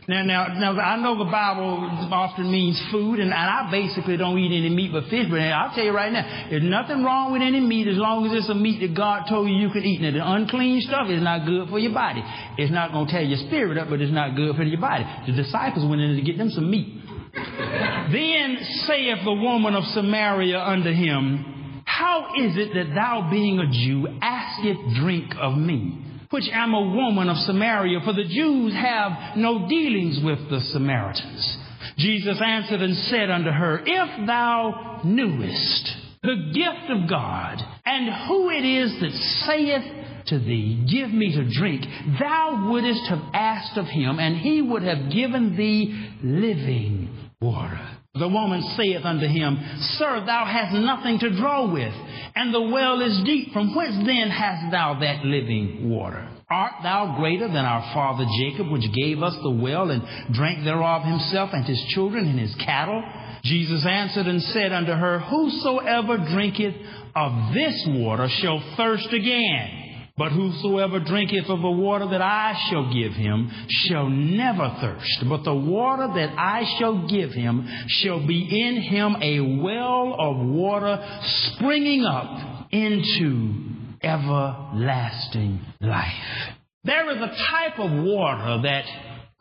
Now, 0.07 0.24
now, 0.24 0.48
now, 0.56 0.71
I 0.80 0.95
know 1.04 1.19
the 1.19 1.30
Bible 1.30 1.83
often 2.15 2.50
means 2.50 2.81
food, 2.92 3.19
and, 3.19 3.27
and 3.27 3.33
I 3.33 3.68
basically 3.69 4.15
don't 4.15 4.39
eat 4.39 4.56
any 4.57 4.74
meat 4.74 4.94
but 4.94 5.04
fish. 5.12 5.27
But 5.30 5.42
I'll 5.42 5.75
tell 5.75 5.83
you 5.83 5.92
right 5.92 6.13
now, 6.13 6.48
there's 6.50 6.63
nothing 6.63 7.04
wrong 7.04 7.33
with 7.33 7.42
any 7.42 7.59
meat 7.59 7.89
as 7.89 7.98
long 7.98 8.25
as 8.25 8.31
it's 8.31 8.48
a 8.48 8.56
meat 8.56 8.80
that 8.80 8.95
God 8.95 9.27
told 9.27 9.50
you 9.50 9.56
you 9.56 9.69
can 9.69 9.83
eat. 9.83 10.00
Now, 10.00 10.12
the 10.12 10.24
unclean 10.24 10.80
stuff 10.88 11.09
is 11.09 11.21
not 11.21 11.45
good 11.45 11.68
for 11.68 11.78
your 11.78 11.92
body. 11.92 12.23
It's 12.57 12.71
not 12.71 12.94
going 12.94 13.07
to 13.07 13.11
tear 13.11 13.21
your 13.21 13.37
spirit 13.52 13.78
up, 13.78 13.90
but 13.90 13.99
it's 13.99 14.14
not 14.14 14.37
good 14.37 14.56
for 14.56 14.64
your 14.64 14.80
body. 14.80 15.04
The 15.28 15.33
disciples 15.35 15.83
went 15.83 15.99
in 15.99 16.16
to 16.16 16.21
get 16.23 16.37
them 16.37 16.52
some 16.52 16.71
meat. 16.71 16.87
then 17.35 18.64
saith 18.87 19.28
the 19.28 19.35
woman 19.35 19.76
of 19.76 19.83
Samaria 19.92 20.57
unto 20.57 20.90
him, 20.90 21.83
How 21.83 22.31
is 22.40 22.56
it 22.56 22.71
that 22.80 22.95
thou, 22.95 23.28
being 23.30 23.59
a 23.59 23.68
Jew, 23.68 24.07
askest 24.21 25.04
drink 25.04 25.35
of 25.35 25.57
me? 25.57 26.06
Which 26.30 26.50
am 26.52 26.74
a 26.74 26.96
woman 26.96 27.30
of 27.30 27.38
Samaria, 27.38 28.02
for 28.04 28.14
the 28.14 28.26
Jews 28.28 28.74
have 28.74 29.38
no 29.38 29.68
dealings 29.68 30.19
with 30.24 30.50
the 30.50 30.60
Samaritans. 30.72 31.57
Jesus 31.98 32.40
answered 32.44 32.81
and 32.81 32.96
said 32.96 33.30
unto 33.30 33.50
her, 33.50 33.81
If 33.86 34.28
thou 34.28 35.02
knewest 35.04 35.98
the 36.22 36.52
gift 36.54 36.92
of 36.92 37.10
God, 37.10 37.64
and 37.86 38.28
who 38.28 38.50
it 38.50 38.66
is 38.66 39.00
that 39.00 39.12
saith 39.46 40.26
to 40.28 40.40
thee, 40.40 40.86
Give 40.92 41.10
me 41.10 41.34
to 41.36 41.50
drink, 41.50 41.86
thou 42.19 42.68
wouldest 42.69 43.07
have 43.10 43.22
asked 43.34 43.78
of 43.78 43.86
him, 43.86 44.19
and 44.19 44.38
he 44.38 44.62
would 44.62 44.84
have 44.84 45.12
given 45.12 45.56
thee 45.56 46.10
living 46.24 47.10
water. 47.42 47.80
The 48.14 48.28
woman 48.28 48.62
saith 48.76 49.06
unto 49.06 49.28
him, 49.28 49.57
Sir, 49.98 50.24
thou 50.26 50.46
hast 50.46 50.74
nothing 50.74 51.19
to 51.19 51.38
draw 51.38 51.72
with, 51.72 51.94
and 52.38 52.54
the 52.54 52.62
well 52.62 53.02
is 53.02 53.24
deep. 53.24 53.52
From 53.52 53.74
whence 53.74 53.96
then 54.06 54.30
hast 54.30 54.72
thou 54.72 55.00
that 55.00 55.26
living 55.26 55.90
water? 55.90 56.30
Art 56.50 56.84
thou 56.84 57.16
greater 57.18 57.48
than 57.48 57.66
our 57.66 57.82
father 57.94 58.26
Jacob, 58.40 58.70
which 58.70 58.94
gave 58.94 59.24
us 59.24 59.36
the 59.42 59.50
well 59.50 59.90
and 59.90 60.04
drank 60.34 60.64
thereof 60.64 61.04
himself 61.04 61.50
and 61.54 61.66
his 61.66 61.84
children 61.90 62.28
and 62.28 62.40
his 62.40 62.54
cattle? 62.56 63.04
Jesus 63.44 63.86
answered 63.86 64.28
and 64.28 64.42
said 64.42 64.72
unto 64.72 64.92
her, 64.92 65.20
Whosoever 65.20 66.18
drinketh 66.18 66.76
of 67.16 67.54
this 67.56 67.86
water 67.88 68.30
shall 68.30 68.62
thirst 68.78 69.12
again. 69.12 69.87
But 70.18 70.31
whosoever 70.31 71.00
drinketh 71.00 71.47
of 71.47 71.62
the 71.62 71.69
water 71.69 72.07
that 72.07 72.21
I 72.21 72.56
shall 72.69 72.92
give 72.92 73.14
him 73.14 73.52
shall 73.69 74.09
never 74.09 74.76
thirst. 74.81 75.30
But 75.30 75.44
the 75.44 75.54
water 75.54 76.07
that 76.16 76.33
I 76.38 76.64
shall 76.80 77.07
give 77.07 77.31
him 77.33 77.68
shall 77.88 78.26
be 78.26 78.42
in 78.42 78.81
him 78.81 79.16
a 79.21 79.62
well 79.62 80.16
of 80.18 80.47
water 80.47 81.21
springing 81.54 82.04
up 82.04 82.68
into 82.71 83.57
everlasting 84.02 85.59
life. 85.81 86.56
There 86.83 87.12
is 87.16 87.21
a 87.21 87.36
type 87.52 87.80
of 87.80 87.92
water 88.04 88.62
that 88.64 88.86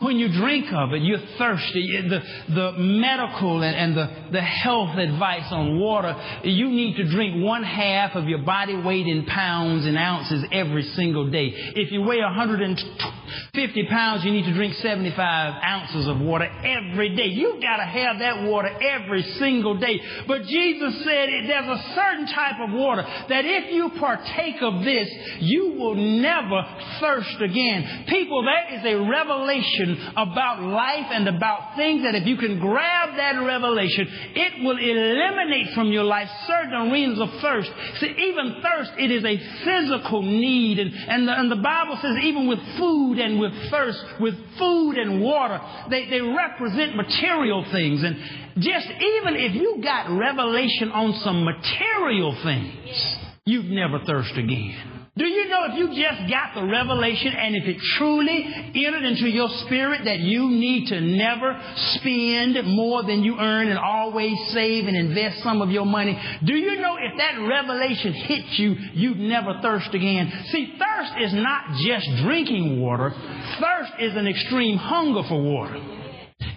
when 0.01 0.19
you 0.19 0.29
drink 0.29 0.67
of 0.75 0.93
it, 0.93 1.01
you're 1.01 1.25
thirsty. 1.39 2.03
The, 2.07 2.21
the 2.55 2.73
medical 2.77 3.63
and, 3.63 3.75
and 3.75 3.97
the, 3.97 4.31
the 4.31 4.43
health 4.43 4.99
advice 4.99 5.51
on 5.51 5.81
water, 5.81 6.15
you 6.45 6.69
need 6.69 6.97
to 6.97 7.11
drink 7.11 7.43
one 7.43 7.63
half 7.63 8.15
of 8.15 8.29
your 8.29 8.41
body 8.41 8.77
weight 8.77 9.07
in 9.07 9.25
pounds 9.25 9.87
and 9.87 9.97
ounces 9.97 10.45
every 10.53 10.83
single 10.83 11.31
day. 11.31 11.51
If 11.75 11.93
you 11.93 12.03
weigh 12.03 12.21
150 12.21 13.87
pounds, 13.87 14.23
you 14.23 14.33
need 14.33 14.45
to 14.45 14.53
drink 14.53 14.75
75 14.75 15.63
ounces 15.65 16.07
of 16.09 16.21
water 16.21 16.45
every 16.45 17.17
day. 17.17 17.29
You've 17.29 17.63
got 17.63 17.79
to 17.79 17.85
have 17.85 18.19
that 18.19 18.43
water 18.43 18.69
every 18.69 19.23
single 19.39 19.79
day. 19.79 19.99
But 20.29 20.43
Jesus 20.43 21.05
said 21.05 21.29
there's 21.49 21.81
a 21.81 21.95
certain 21.95 22.27
type 22.27 22.61
of 22.61 22.75
water 22.75 23.03
that 23.31 23.47
if 23.47 23.73
you 23.73 23.91
partake 23.99 24.61
of 24.61 24.85
this, 24.85 25.09
you 25.41 25.73
will 25.79 25.95
never 25.95 26.61
thirst 27.01 27.41
again. 27.41 28.05
People, 28.09 28.45
that 28.45 28.75
is 28.75 28.85
a 28.85 29.09
revelation 29.09 29.86
about 30.17 30.63
life 30.63 31.07
and 31.11 31.29
about 31.29 31.77
things 31.77 32.03
that 32.03 32.15
if 32.15 32.27
you 32.27 32.37
can 32.37 32.59
grab 32.59 33.17
that 33.17 33.39
revelation, 33.39 34.07
it 34.35 34.65
will 34.65 34.79
eliminate 34.79 35.75
from 35.75 35.89
your 35.89 36.05
life 36.05 36.29
certain 36.47 36.73
arenas 36.73 37.21
of 37.21 37.29
thirst. 37.41 37.71
See, 38.01 38.09
even 38.09 38.63
thirst, 38.63 38.93
it 38.99 39.11
is 39.11 39.25
a 39.25 39.37
physical 39.65 40.23
need. 40.23 40.79
And, 40.79 40.93
and, 40.93 41.29
the, 41.29 41.33
and 41.33 41.51
the 41.51 41.63
Bible 41.63 41.99
says 42.01 42.17
even 42.23 42.49
with 42.49 42.61
food 42.79 43.19
and 43.19 43.39
with 43.41 43.53
thirst, 43.71 44.03
with 44.21 44.35
food 44.59 44.99
and 44.99 45.21
water, 45.21 45.61
they, 45.91 46.09
they 46.09 46.21
represent 46.21 46.97
material 46.97 47.65
things. 47.71 48.03
And 48.03 48.17
just 48.63 48.87
even 48.87 49.37
if 49.37 49.55
you 49.55 49.81
got 49.83 50.11
revelation 50.11 50.91
on 50.91 51.13
some 51.23 51.45
material 51.45 52.37
things, 52.43 53.17
you'd 53.45 53.71
never 53.71 54.01
thirst 54.05 54.33
again. 54.37 54.96
Do 55.19 55.25
you 55.25 55.49
know 55.49 55.65
if 55.65 55.79
you 55.79 55.89
just 55.89 56.31
got 56.31 56.55
the 56.55 56.63
revelation 56.63 57.33
and 57.33 57.57
if 57.57 57.65
it 57.65 57.79
truly 57.97 58.45
entered 58.75 59.03
into 59.03 59.27
your 59.31 59.49
spirit 59.65 60.03
that 60.05 60.19
you 60.19 60.51
need 60.51 60.89
to 60.89 61.01
never 61.01 61.59
spend 61.95 62.67
more 62.67 63.03
than 63.03 63.25
you 63.25 63.39
earn 63.39 63.69
and 63.69 63.79
always 63.79 64.37
save 64.49 64.87
and 64.87 64.95
invest 64.95 65.43
some 65.43 65.63
of 65.63 65.71
your 65.71 65.87
money? 65.87 66.21
Do 66.45 66.55
you 66.55 66.77
know 66.83 66.99
if 67.01 67.17
that 67.17 67.41
revelation 67.49 68.13
hits 68.13 68.59
you, 68.59 68.77
you'd 68.93 69.19
never 69.19 69.59
thirst 69.63 69.95
again? 69.95 70.31
See, 70.49 70.75
thirst 70.79 71.13
is 71.19 71.33
not 71.33 71.63
just 71.79 72.07
drinking 72.23 72.79
water. 72.83 73.11
Thirst 73.59 73.93
is 73.99 74.15
an 74.17 74.27
extreme 74.27 74.77
hunger 74.77 75.27
for 75.27 75.41
water. 75.41 76.06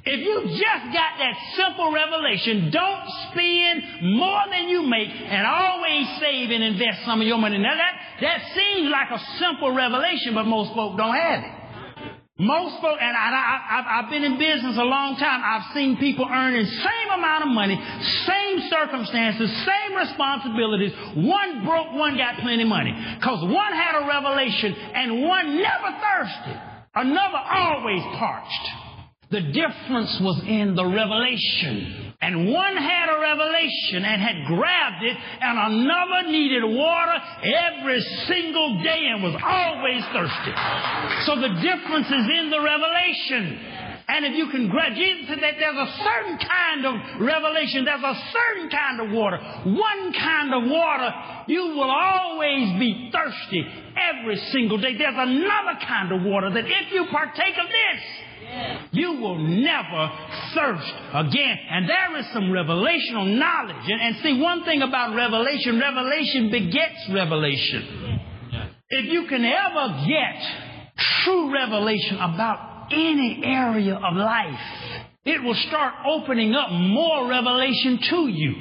If 0.10 0.26
you 0.26 0.42
just 0.58 0.86
got 0.90 1.22
that 1.22 1.36
simple 1.54 1.94
revelation, 1.94 2.72
don't 2.74 3.06
spend 3.30 4.10
more 4.18 4.42
than 4.50 4.68
you 4.68 4.82
make 4.82 5.10
and 5.14 5.46
always 5.46 6.10
save 6.20 6.50
and 6.50 6.64
invest 6.64 7.06
some 7.06 7.22
of 7.22 7.28
your 7.28 7.38
money. 7.38 7.60
Now 7.60 7.78
that, 7.78 7.94
that 8.22 8.42
seems 8.56 8.90
like 8.90 9.14
a 9.14 9.22
simple 9.38 9.70
revelation, 9.70 10.34
but 10.34 10.46
most 10.50 10.74
folk 10.74 10.98
don't 10.98 11.14
have 11.14 11.44
it. 11.46 11.54
Most 12.42 12.82
folk, 12.82 12.98
and 13.00 13.16
I, 13.16 14.02
have 14.02 14.10
been 14.10 14.24
in 14.24 14.40
business 14.40 14.78
a 14.78 14.88
long 14.88 15.18
time, 15.18 15.44
I've 15.44 15.76
seen 15.76 15.98
people 15.98 16.26
earning 16.26 16.64
the 16.64 16.72
same 16.72 17.10
amount 17.14 17.44
of 17.44 17.50
money, 17.50 17.76
same 18.26 18.66
circumstances, 18.72 19.52
same 19.62 19.94
responsibilities. 19.94 20.94
One 21.22 21.66
broke, 21.66 21.94
one 21.94 22.18
got 22.18 22.40
plenty 22.40 22.64
of 22.64 22.70
money. 22.70 22.96
Because 23.20 23.44
one 23.44 23.74
had 23.74 24.02
a 24.02 24.08
revelation 24.08 24.74
and 24.74 25.22
one 25.22 25.62
never 25.62 25.92
thirsted. 26.02 26.58
Another 26.96 27.38
always 27.38 28.02
parched. 28.18 28.79
The 29.32 29.42
difference 29.42 30.18
was 30.22 30.42
in 30.48 30.74
the 30.74 30.86
revelation. 30.86 32.14
And 32.20 32.50
one 32.52 32.76
had 32.76 33.14
a 33.14 33.20
revelation 33.22 34.04
and 34.04 34.22
had 34.22 34.48
grabbed 34.48 35.04
it, 35.06 35.16
and 35.16 35.56
another 35.56 36.32
needed 36.32 36.64
water 36.66 37.16
every 37.46 38.02
single 38.26 38.82
day 38.84 39.08
and 39.14 39.22
was 39.22 39.38
always 39.38 40.02
thirsty. 40.12 40.54
So 41.30 41.40
the 41.40 41.62
difference 41.62 42.08
is 42.08 42.26
in 42.42 42.50
the 42.50 42.60
revelation. 42.60 43.60
And 44.10 44.26
if 44.26 44.34
you 44.34 44.50
can 44.50 44.68
grab, 44.68 44.96
Jesus 44.96 45.30
said 45.30 45.38
that 45.38 45.54
there's 45.60 45.78
a 45.78 45.92
certain 46.02 46.38
kind 46.42 46.86
of 46.90 47.22
revelation, 47.22 47.86
there's 47.86 48.02
a 48.02 48.18
certain 48.34 48.70
kind 48.74 49.00
of 49.00 49.12
water, 49.14 49.38
one 49.70 50.12
kind 50.12 50.52
of 50.52 50.68
water, 50.68 51.14
you 51.46 51.78
will 51.78 51.92
always 51.92 52.80
be 52.80 53.12
thirsty 53.14 53.64
every 53.94 54.38
single 54.50 54.80
day. 54.80 54.98
There's 54.98 55.14
another 55.16 55.78
kind 55.86 56.12
of 56.12 56.24
water 56.24 56.50
that 56.50 56.66
if 56.66 56.92
you 56.92 57.06
partake 57.12 57.54
of 57.62 57.70
this, 57.70 58.02
you 58.92 59.14
will 59.14 59.38
never 59.38 60.12
thirst 60.54 60.94
again. 61.14 61.58
And 61.70 61.90
there 61.90 62.18
is 62.18 62.26
some 62.34 62.46
revelational 62.46 63.38
knowledge. 63.38 63.86
And, 63.88 64.02
and 64.02 64.16
see, 64.24 64.42
one 64.42 64.64
thing 64.66 64.82
about 64.82 65.16
revelation, 65.16 65.80
revelation 65.80 66.52
begets 66.52 67.10
revelation. 67.14 68.20
If 68.90 69.06
you 69.06 69.28
can 69.28 69.46
ever 69.46 70.06
get 70.08 70.92
true 71.24 71.54
revelation 71.54 72.18
about 72.18 72.92
any 72.92 73.42
area 73.44 73.96
of 73.96 74.16
life, 74.16 74.60
it 75.26 75.44
will 75.44 75.56
start 75.68 75.94
opening 76.08 76.56
up 76.56 76.72
more 76.72 77.28
revelation 77.28 78.00
to 78.10 78.28
you. 78.28 78.56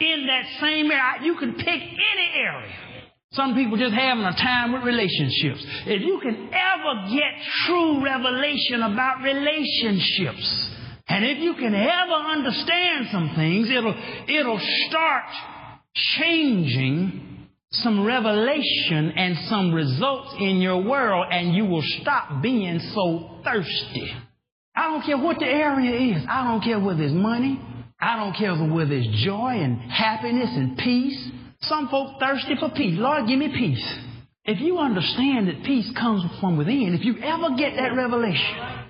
In 0.00 0.26
that 0.26 0.60
same 0.60 0.90
area, 0.90 1.22
you 1.22 1.36
can 1.38 1.54
pick 1.54 1.66
any 1.66 2.30
area. 2.34 2.87
Some 3.32 3.54
people 3.54 3.76
just 3.76 3.94
having 3.94 4.24
a 4.24 4.32
time 4.32 4.72
with 4.72 4.82
relationships. 4.84 5.64
If 5.86 6.02
you 6.02 6.18
can 6.22 6.48
ever 6.48 7.08
get 7.14 7.32
true 7.66 8.02
revelation 8.02 8.82
about 8.82 9.22
relationships, 9.22 10.74
and 11.08 11.24
if 11.24 11.38
you 11.38 11.54
can 11.54 11.74
ever 11.74 12.12
understand 12.12 13.08
some 13.12 13.32
things, 13.36 13.70
it'll, 13.70 13.94
it'll 14.28 14.60
start 14.88 15.24
changing 15.94 17.48
some 17.70 18.04
revelation 18.04 19.12
and 19.14 19.36
some 19.48 19.74
results 19.74 20.34
in 20.40 20.62
your 20.62 20.82
world, 20.82 21.26
and 21.30 21.54
you 21.54 21.66
will 21.66 21.84
stop 22.00 22.40
being 22.40 22.78
so 22.94 23.40
thirsty. 23.44 24.10
I 24.74 24.84
don't 24.84 25.04
care 25.04 25.18
what 25.18 25.38
the 25.38 25.46
area 25.46 26.16
is. 26.16 26.24
I 26.28 26.44
don't 26.44 26.62
care 26.62 26.80
whether 26.80 27.02
it's 27.02 27.12
money. 27.12 27.60
I 28.00 28.16
don't 28.16 28.34
care 28.34 28.54
whether 28.54 28.94
it's 28.94 29.24
joy 29.24 29.50
and 29.50 29.78
happiness 29.90 30.50
and 30.54 30.78
peace. 30.78 31.30
Some 31.62 31.88
folk 31.88 32.20
thirsty 32.20 32.54
for 32.58 32.70
peace. 32.70 32.98
Lord, 32.98 33.26
give 33.26 33.38
me 33.38 33.48
peace. 33.48 33.98
If 34.44 34.60
you 34.60 34.78
understand 34.78 35.48
that 35.48 35.64
peace 35.64 35.90
comes 35.98 36.24
from 36.40 36.56
within, 36.56 36.94
if 36.94 37.04
you 37.04 37.18
ever 37.18 37.54
get 37.56 37.76
that 37.76 37.94
revelation, 37.94 38.88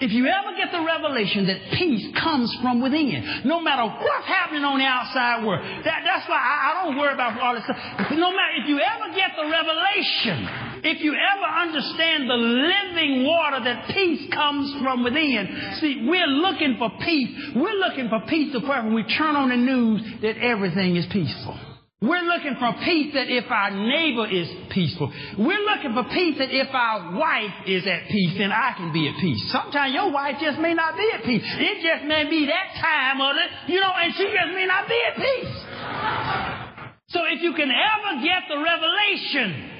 if 0.00 0.10
you 0.10 0.26
ever 0.26 0.56
get 0.56 0.72
the 0.72 0.80
revelation 0.80 1.46
that 1.46 1.76
peace 1.76 2.08
comes 2.16 2.48
from 2.62 2.80
within, 2.80 3.44
no 3.44 3.60
matter 3.60 3.84
what's 3.84 4.26
happening 4.26 4.64
on 4.64 4.80
the 4.80 4.88
outside 4.88 5.44
world, 5.44 5.60
that, 5.84 6.00
that's 6.08 6.26
why 6.26 6.40
I, 6.40 6.56
I 6.58 6.84
don't 6.84 6.96
worry 6.96 7.12
about 7.12 7.38
all 7.38 7.54
this 7.54 7.64
stuff. 7.64 7.76
No 8.16 8.32
matter 8.32 8.64
if 8.64 8.66
you 8.66 8.80
ever 8.80 9.14
get 9.14 9.36
the 9.36 9.44
revelation, 9.44 10.80
if 10.88 11.04
you 11.04 11.12
ever 11.12 11.48
understand 11.68 12.30
the 12.30 12.40
living 12.40 13.28
water 13.28 13.62
that 13.62 13.92
peace 13.92 14.26
comes 14.32 14.72
from 14.82 15.04
within, 15.04 15.76
see, 15.78 16.08
we're 16.08 16.32
looking 16.32 16.76
for 16.78 16.90
peace. 17.04 17.52
We're 17.54 17.78
looking 17.78 18.08
for 18.08 18.24
peace 18.26 18.56
to 18.56 18.60
when 18.64 18.94
we 18.94 19.04
turn 19.04 19.36
on 19.36 19.50
the 19.50 19.60
news 19.60 20.00
that 20.22 20.40
everything 20.40 20.96
is 20.96 21.04
peaceful. 21.12 21.60
We're 22.02 22.24
looking 22.24 22.56
for 22.58 22.72
peace 22.82 23.12
that 23.12 23.28
if 23.28 23.44
our 23.50 23.70
neighbor 23.70 24.26
is 24.26 24.48
peaceful. 24.70 25.12
We're 25.36 25.60
looking 25.60 25.92
for 25.92 26.08
peace 26.08 26.38
that 26.38 26.48
if 26.48 26.72
our 26.72 27.12
wife 27.12 27.68
is 27.68 27.86
at 27.86 28.08
peace, 28.08 28.38
then 28.38 28.50
I 28.50 28.72
can 28.74 28.90
be 28.90 29.06
at 29.06 29.20
peace. 29.20 29.52
Sometimes 29.52 29.92
your 29.92 30.10
wife 30.10 30.36
just 30.40 30.58
may 30.60 30.72
not 30.72 30.96
be 30.96 31.10
at 31.12 31.24
peace. 31.24 31.44
It 31.44 31.82
just 31.84 32.08
may 32.08 32.24
be 32.24 32.46
that 32.46 32.80
time 32.80 33.20
of 33.20 33.36
it, 33.36 33.72
you 33.72 33.80
know, 33.80 33.92
and 33.92 34.14
she 34.14 34.24
just 34.32 34.54
may 34.54 34.64
not 34.64 34.88
be 34.88 34.98
at 35.12 35.16
peace. 35.20 35.54
So 37.08 37.20
if 37.28 37.42
you 37.42 37.52
can 37.52 37.68
ever 37.68 38.24
get 38.24 38.48
the 38.48 38.56
revelation, 38.64 39.70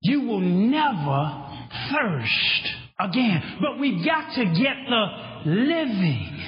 you 0.00 0.22
will 0.22 0.40
never 0.40 1.46
thirst 1.92 2.68
again. 2.98 3.58
But 3.60 3.78
we've 3.78 4.04
got 4.04 4.34
to 4.34 4.44
get 4.44 4.76
the 4.90 5.50
living 5.50 6.42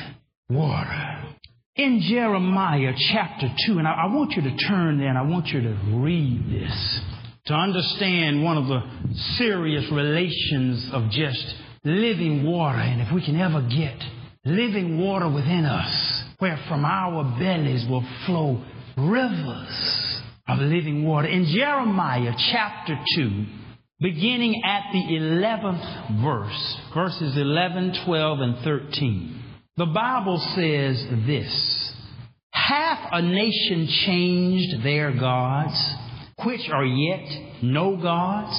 water 0.48 1.36
in 1.76 2.00
Jeremiah 2.08 2.92
chapter 3.12 3.48
2, 3.66 3.78
and 3.78 3.86
I, 3.86 4.06
want 4.06 4.32
you 4.32 4.42
to 4.42 4.56
turn 4.68 4.98
there 4.98 5.08
and 5.08 5.18
I 5.18 5.22
want 5.22 5.46
you 5.48 5.60
to 5.62 5.78
read 5.94 6.50
this 6.50 7.00
to 7.46 7.54
understand 7.54 8.42
one 8.44 8.58
of 8.58 8.66
the 8.66 8.80
serious 9.38 9.90
relations 9.92 10.90
of 10.92 11.10
just 11.10 11.54
living 11.84 12.44
water. 12.44 12.78
And 12.78 13.00
if 13.00 13.12
we 13.14 13.24
can 13.24 13.40
ever 13.40 13.62
get 13.62 13.96
living 14.44 14.98
water 15.00 15.28
within 15.28 15.64
us, 15.64 16.24
where 16.38 16.58
from 16.68 16.84
our 16.84 17.24
bellies 17.38 17.86
will 17.88 18.06
flow 18.26 18.62
rivers 18.96 20.22
of 20.48 20.58
living 20.58 21.04
water. 21.04 21.28
In 21.28 21.46
Jeremiah 21.46 22.32
chapter 22.52 22.98
2, 23.16 23.46
beginning 24.00 24.62
at 24.64 24.92
the 24.92 24.98
11th 24.98 26.22
verse, 26.22 26.76
verses 26.94 27.36
11, 27.36 28.04
12, 28.04 28.40
and 28.40 28.64
13. 28.64 29.39
The 29.80 29.86
Bible 29.86 30.38
says 30.54 31.06
this 31.24 31.94
Hath 32.50 33.08
a 33.12 33.22
nation 33.22 33.88
changed 34.04 34.84
their 34.84 35.10
gods, 35.10 35.94
which 36.44 36.68
are 36.68 36.84
yet 36.84 37.62
no 37.62 37.96
gods? 37.96 38.54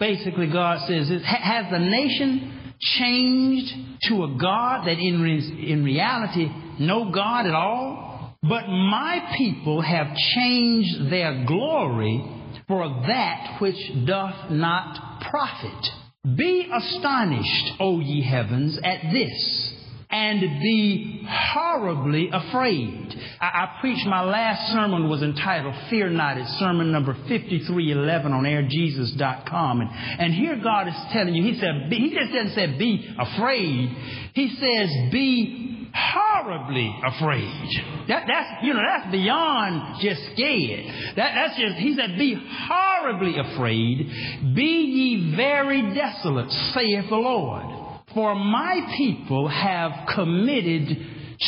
Basically, 0.00 0.48
God 0.48 0.80
says, 0.88 1.10
Has 1.24 1.66
the 1.70 1.78
nation 1.78 2.72
changed 2.80 3.72
to 4.08 4.24
a 4.24 4.36
God 4.36 4.88
that 4.88 4.98
in, 4.98 5.22
re- 5.22 5.70
in 5.70 5.84
reality, 5.84 6.50
no 6.80 7.12
God 7.12 7.46
at 7.46 7.54
all? 7.54 8.36
But 8.42 8.66
my 8.66 9.32
people 9.38 9.80
have 9.80 10.08
changed 10.34 11.08
their 11.08 11.44
glory 11.44 12.20
for 12.66 12.88
that 13.06 13.58
which 13.60 13.78
doth 14.06 14.50
not 14.50 15.22
profit. 15.30 16.36
Be 16.36 16.68
astonished, 16.74 17.74
O 17.78 18.00
ye 18.00 18.22
heavens, 18.22 18.76
at 18.82 19.12
this 19.12 19.73
and 20.14 20.40
be 20.62 21.26
horribly 21.28 22.30
afraid. 22.32 23.12
I, 23.40 23.46
I, 23.46 23.78
preached 23.80 24.06
my 24.06 24.22
last 24.22 24.72
sermon 24.72 25.08
was 25.08 25.22
entitled 25.22 25.74
Fear 25.90 26.10
Not. 26.10 26.38
It's 26.38 26.48
sermon 26.60 26.92
number 26.92 27.14
5311 27.14 28.32
on 28.32 28.44
airjesus.com. 28.44 29.80
And, 29.80 29.90
and 30.20 30.32
here 30.32 30.60
God 30.62 30.86
is 30.86 30.94
telling 31.12 31.34
you, 31.34 31.42
He 31.42 31.58
said, 31.58 31.90
be, 31.90 31.96
He 31.96 32.14
just 32.14 32.32
doesn't 32.32 32.54
say 32.54 32.78
be 32.78 33.12
afraid. 33.18 33.88
He 34.34 34.50
says 34.50 35.10
be 35.10 35.90
horribly 35.92 36.94
afraid. 37.04 38.06
That, 38.06 38.26
that's, 38.28 38.64
you 38.64 38.72
know, 38.72 38.82
that's 38.82 39.10
beyond 39.10 40.00
just 40.00 40.20
scared. 40.32 40.86
That, 41.16 41.34
that's 41.34 41.58
just, 41.58 41.76
he 41.76 41.96
said, 41.96 42.16
be 42.18 42.36
horribly 42.68 43.38
afraid. 43.38 44.54
Be 44.54 44.62
ye 44.62 45.36
very 45.36 45.92
desolate, 45.92 46.50
saith 46.72 47.08
the 47.08 47.16
Lord. 47.16 47.73
For 48.14 48.34
my 48.36 48.94
people 48.96 49.48
have 49.48 50.08
committed 50.14 50.96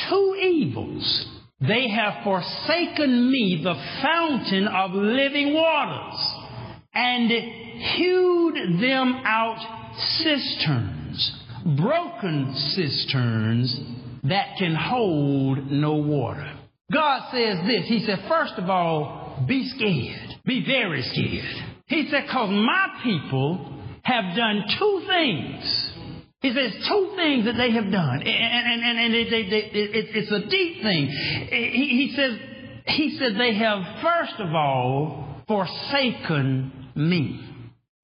two 0.09 0.37
evils. 0.43 1.27
They 1.61 1.89
have 1.89 2.25
forsaken 2.25 3.31
me, 3.31 3.61
the 3.63 3.75
fountain 4.03 4.67
of 4.67 4.91
living 4.93 5.55
waters, 5.55 6.35
and 6.93 7.31
hewed 7.97 8.81
them 8.81 9.15
out 9.25 9.95
cisterns, 10.19 11.45
broken 11.77 12.53
cisterns 12.75 13.81
that 14.25 14.57
can 14.59 14.75
hold 14.75 15.71
no 15.71 15.95
water. 15.95 16.53
God 16.93 17.31
says 17.31 17.59
this. 17.67 17.87
He 17.87 18.05
said, 18.05 18.25
first 18.29 18.55
of 18.59 18.69
all, 18.69 19.45
be 19.49 19.69
scared. 19.69 20.41
Be 20.45 20.65
very 20.67 21.03
scared. 21.03 21.73
He 21.87 22.09
said, 22.11 22.29
cause 22.31 22.51
my 22.51 23.01
people 23.03 23.73
have 24.03 24.37
done 24.37 24.65
two 24.79 25.05
things 25.07 25.93
he 26.41 26.53
says 26.53 26.73
two 26.89 27.13
things 27.17 27.45
that 27.47 27.57
they 27.57 27.73
have 27.73 27.91
done, 27.91 28.23
and, 28.23 28.27
and, 28.27 28.83
and, 28.83 28.99
and 28.99 29.15
they, 29.15 29.25
they, 29.25 29.57
it, 29.57 30.07
it's 30.15 30.31
a 30.31 30.49
deep 30.49 30.83
thing. 30.83 31.09
He, 31.09 32.09
he 32.09 32.15
says, 32.15 32.39
he 32.87 33.17
said 33.19 33.39
they 33.39 33.55
have 33.55 33.83
first 34.03 34.35
of 34.39 34.55
all 34.55 35.43
forsaken 35.49 36.91
me. 36.95 37.41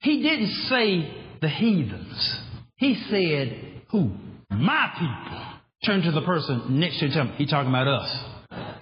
He 0.01 0.23
didn't 0.23 0.51
say 0.69 1.15
the 1.41 1.49
heathens. 1.49 2.39
He 2.77 2.95
said 3.11 3.83
who? 3.91 4.11
My 4.51 4.91
people. 4.99 5.47
Turn 5.85 6.03
to 6.03 6.12
the 6.12 6.23
person 6.23 6.81
next 6.81 7.01
to 7.01 7.09
him. 7.09 7.33
He's 7.37 7.51
talking 7.51 7.69
about 7.69 7.89
us. 7.89 8.32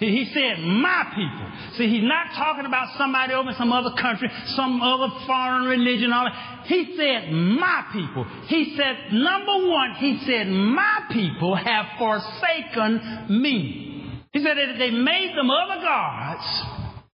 He 0.00 0.30
said, 0.32 0.64
my 0.64 1.12
people. 1.14 1.76
See, 1.76 1.88
he's 1.88 2.08
not 2.08 2.32
talking 2.34 2.64
about 2.64 2.96
somebody 2.96 3.34
over 3.34 3.50
in 3.50 3.56
some 3.56 3.70
other 3.70 3.92
country, 4.00 4.30
some 4.56 4.80
other 4.80 5.12
foreign 5.26 5.64
religion, 5.64 6.10
all 6.10 6.24
that. 6.24 6.64
He 6.64 6.96
said, 6.96 7.30
my 7.30 7.84
people. 7.92 8.24
He 8.46 8.76
said, 8.76 9.12
number 9.12 9.68
one, 9.68 9.96
he 9.98 10.18
said, 10.24 10.48
my 10.48 11.00
people 11.12 11.54
have 11.54 11.84
forsaken 11.98 13.42
me. 13.42 14.24
He 14.32 14.42
said 14.42 14.56
that 14.56 14.78
they 14.78 14.90
made 14.90 15.34
them 15.36 15.50
other 15.50 15.82
gods 15.82 16.46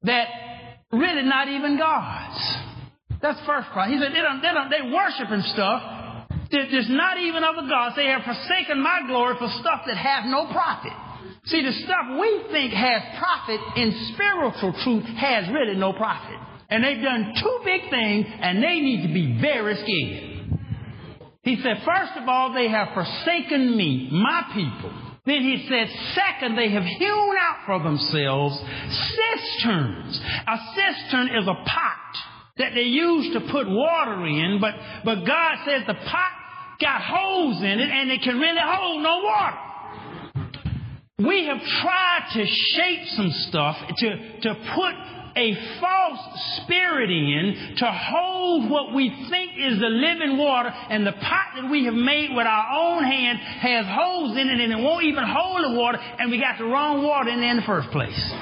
that 0.05 0.29
really 0.93 1.23
not 1.23 1.49
even 1.49 1.77
gods. 1.79 2.39
That's 3.21 3.41
first 3.47 3.69
part. 3.71 3.91
He 3.91 3.99
said 3.99 4.13
they 4.13 4.23
don't, 4.23 4.41
they 4.41 4.53
don't, 4.55 4.71
they 4.71 4.95
worshiping 4.95 5.43
stuff. 5.53 5.83
There's 6.53 6.91
not 6.91 7.19
even 7.19 7.43
other 7.43 7.67
gods. 7.69 7.97
They 7.97 8.07
have 8.07 8.23
forsaken 8.23 8.81
my 8.81 9.01
glory 9.09 9.35
for 9.39 9.49
stuff 9.59 9.83
that 9.89 9.97
have 9.97 10.25
no 10.27 10.47
profit. 10.53 10.93
See, 11.47 11.63
the 11.63 11.73
stuff 11.73 12.21
we 12.21 12.45
think 12.51 12.73
has 12.73 13.03
profit 13.19 13.61
in 13.77 14.13
spiritual 14.15 14.73
truth 14.83 15.05
has 15.17 15.49
really 15.53 15.77
no 15.77 15.93
profit. 15.93 16.39
And 16.69 16.83
they've 16.83 17.03
done 17.03 17.33
two 17.41 17.61
big 17.65 17.89
things 17.91 18.27
and 18.41 18.63
they 18.63 18.81
need 18.81 19.07
to 19.07 19.15
be 19.15 19.41
very 19.41 19.75
scared. 19.77 20.37
He 21.43 21.63
said, 21.63 21.83
first 21.87 22.13
of 22.17 22.29
all, 22.29 22.53
they 22.53 22.69
have 22.69 22.89
forsaken 22.93 23.77
me, 23.77 24.09
my 24.11 24.51
people. 24.53 24.93
Then 25.27 25.43
he 25.43 25.67
said, 25.69 25.89
second, 26.15 26.57
they 26.57 26.71
have 26.71 26.83
hewn 26.83 27.37
out 27.39 27.67
for 27.67 27.83
themselves 27.83 28.59
cisterns. 28.59 30.21
A 30.47 30.59
cistern 30.75 31.29
is 31.37 31.47
a 31.47 31.55
pot 31.55 32.17
that 32.59 32.75
they 32.75 32.83
use 32.83 33.33
to 33.35 33.41
put 33.53 33.69
water 33.69 34.27
in, 34.27 34.59
but, 34.61 34.75
but 35.05 35.25
God 35.25 35.59
says 35.65 35.83
the 35.87 35.95
pot 35.95 36.33
got 36.81 37.01
holes 37.03 37.59
in 37.63 37.81
it 37.81 37.91
and 37.91 38.11
it 38.11 38.23
can 38.23 38.39
really 38.39 38.61
hold 38.61 39.03
no 39.03 39.23
water. 39.23 39.66
We 41.19 41.47
have 41.47 41.63
tried 41.81 42.29
to 42.35 42.47
shape 42.47 43.09
some 43.17 43.31
stuff 43.49 43.77
to, 43.89 44.41
to 44.43 44.55
put 44.75 44.95
a 45.35 45.55
false 45.81 46.21
spirit 46.63 47.11
in 47.11 47.77
to 47.79 47.87
hold 47.91 48.71
what 48.71 48.95
we 48.95 49.09
think 49.31 49.53
is 49.57 49.81
the 49.81 49.89
living 49.89 50.37
water, 50.37 50.69
and 50.69 51.07
the 51.07 51.13
pot 51.13 51.47
that 51.57 51.71
we 51.71 51.87
have 51.87 51.95
made 51.95 52.37
with 52.37 52.47
our 52.47 52.67
own 52.71 53.05
hands 53.05 53.41
has 53.41 53.87
holes 53.89 54.37
in 54.37 54.47
it, 54.47 54.61
and 54.61 54.71
it 54.71 54.77
won't 54.77 55.05
even 55.05 55.25
hold 55.27 55.65
the 55.65 55.79
water, 55.79 55.97
and 55.97 56.31
we 56.31 56.39
got 56.39 56.59
the 56.59 56.67
wrong 56.67 57.03
water 57.03 57.31
in 57.31 57.41
there 57.41 57.51
in 57.51 57.57
the 57.57 57.63
first 57.63 57.89
place. 57.93 58.33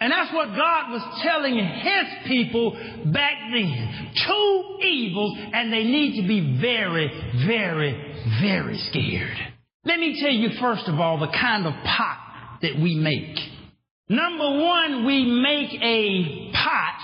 And 0.00 0.10
that's 0.10 0.34
what 0.34 0.48
God 0.48 0.90
was 0.90 1.22
telling 1.22 1.58
His 1.58 2.26
people 2.26 2.72
back 3.12 3.36
then. 3.52 4.10
Two 4.26 4.78
evils, 4.82 5.38
and 5.52 5.72
they 5.72 5.84
need 5.84 6.20
to 6.20 6.26
be 6.26 6.58
very, 6.60 7.06
very, 7.46 8.40
very 8.40 8.78
scared. 8.90 9.51
Let 9.84 9.98
me 9.98 10.20
tell 10.20 10.30
you 10.30 10.50
first 10.60 10.86
of 10.86 11.00
all 11.00 11.18
the 11.18 11.26
kind 11.26 11.66
of 11.66 11.72
pot 11.72 12.58
that 12.62 12.78
we 12.78 12.94
make. 12.94 13.36
Number 14.08 14.60
one, 14.60 15.04
we 15.06 15.24
make 15.24 15.72
a 15.82 16.52
pot 16.52 17.00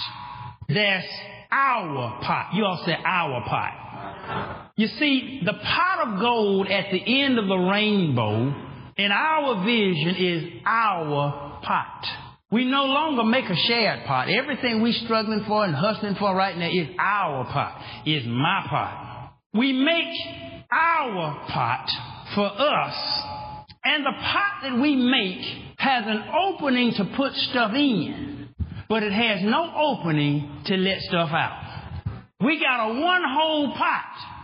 that's 0.68 1.06
our 1.50 2.20
pot. 2.22 2.54
You 2.54 2.64
all 2.64 2.82
say 2.86 2.94
our 3.04 3.42
pot. 3.48 4.70
You 4.76 4.86
see, 4.86 5.40
the 5.44 5.54
pot 5.54 6.06
of 6.06 6.20
gold 6.20 6.68
at 6.68 6.92
the 6.92 7.22
end 7.22 7.38
of 7.38 7.48
the 7.48 7.56
rainbow 7.56 8.54
in 8.96 9.10
our 9.10 9.64
vision 9.64 10.14
is 10.14 10.62
our 10.64 11.60
pot. 11.64 12.04
We 12.52 12.64
no 12.64 12.84
longer 12.84 13.24
make 13.24 13.46
a 13.46 13.56
shared 13.56 14.06
pot. 14.06 14.28
Everything 14.30 14.82
we're 14.82 14.92
struggling 14.92 15.44
for 15.48 15.64
and 15.64 15.74
hustling 15.74 16.14
for 16.14 16.34
right 16.34 16.56
now 16.56 16.68
is 16.68 16.88
our 16.98 17.44
pot, 17.44 17.82
is 18.06 18.24
my 18.26 18.66
pot. 18.68 19.32
We 19.52 19.72
make 19.72 20.14
our 20.70 21.46
pot 21.48 21.88
for 22.34 22.46
us. 22.46 22.94
And 23.84 24.04
the 24.04 24.12
pot 24.12 24.60
that 24.62 24.78
we 24.80 24.96
make 24.96 25.44
has 25.78 26.04
an 26.06 26.24
opening 26.34 26.92
to 26.94 27.04
put 27.16 27.32
stuff 27.34 27.72
in, 27.74 28.48
but 28.88 29.02
it 29.02 29.12
has 29.12 29.42
no 29.42 29.72
opening 29.74 30.62
to 30.66 30.76
let 30.76 31.00
stuff 31.02 31.30
out. 31.32 31.64
We 32.40 32.60
got 32.60 32.90
a 32.90 33.00
one 33.00 33.22
hole 33.26 33.72
pot. 33.74 34.38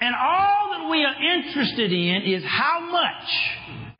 And 0.00 0.14
all 0.14 0.70
that 0.72 0.90
we 0.90 1.04
are 1.04 1.36
interested 1.36 1.92
in 1.92 2.22
is 2.22 2.44
how 2.44 2.80
much 2.80 3.30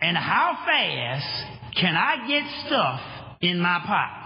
and 0.01 0.17
how 0.17 0.59
fast 0.67 1.77
can 1.77 1.97
I 1.97 2.29
get 2.29 2.67
stuff 2.67 3.01
in 3.41 3.61
my 3.61 3.81
pot. 3.87 4.24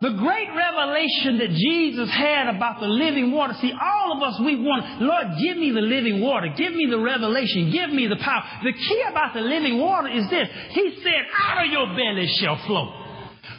The 0.00 0.10
great 0.10 0.48
revelation 0.54 1.38
that 1.38 1.50
Jesus 1.50 2.08
had 2.08 2.54
about 2.54 2.78
the 2.78 2.86
living 2.86 3.32
water. 3.32 3.52
See, 3.60 3.72
all 3.72 4.16
of 4.16 4.22
us, 4.22 4.38
we 4.38 4.54
want, 4.54 5.02
Lord, 5.02 5.26
give 5.42 5.56
me 5.56 5.72
the 5.72 5.80
living 5.80 6.20
water. 6.20 6.46
Give 6.56 6.72
me 6.72 6.86
the 6.88 7.00
revelation. 7.00 7.72
Give 7.72 7.90
me 7.90 8.06
the 8.06 8.14
power. 8.14 8.44
The 8.62 8.74
key 8.74 9.02
about 9.10 9.34
the 9.34 9.40
living 9.40 9.80
water 9.80 10.06
is 10.06 10.30
this. 10.30 10.48
He 10.70 11.00
said, 11.02 11.26
out 11.34 11.64
of 11.66 11.72
your 11.72 11.86
belly 11.96 12.28
shall 12.38 12.64
flow. 12.64 12.94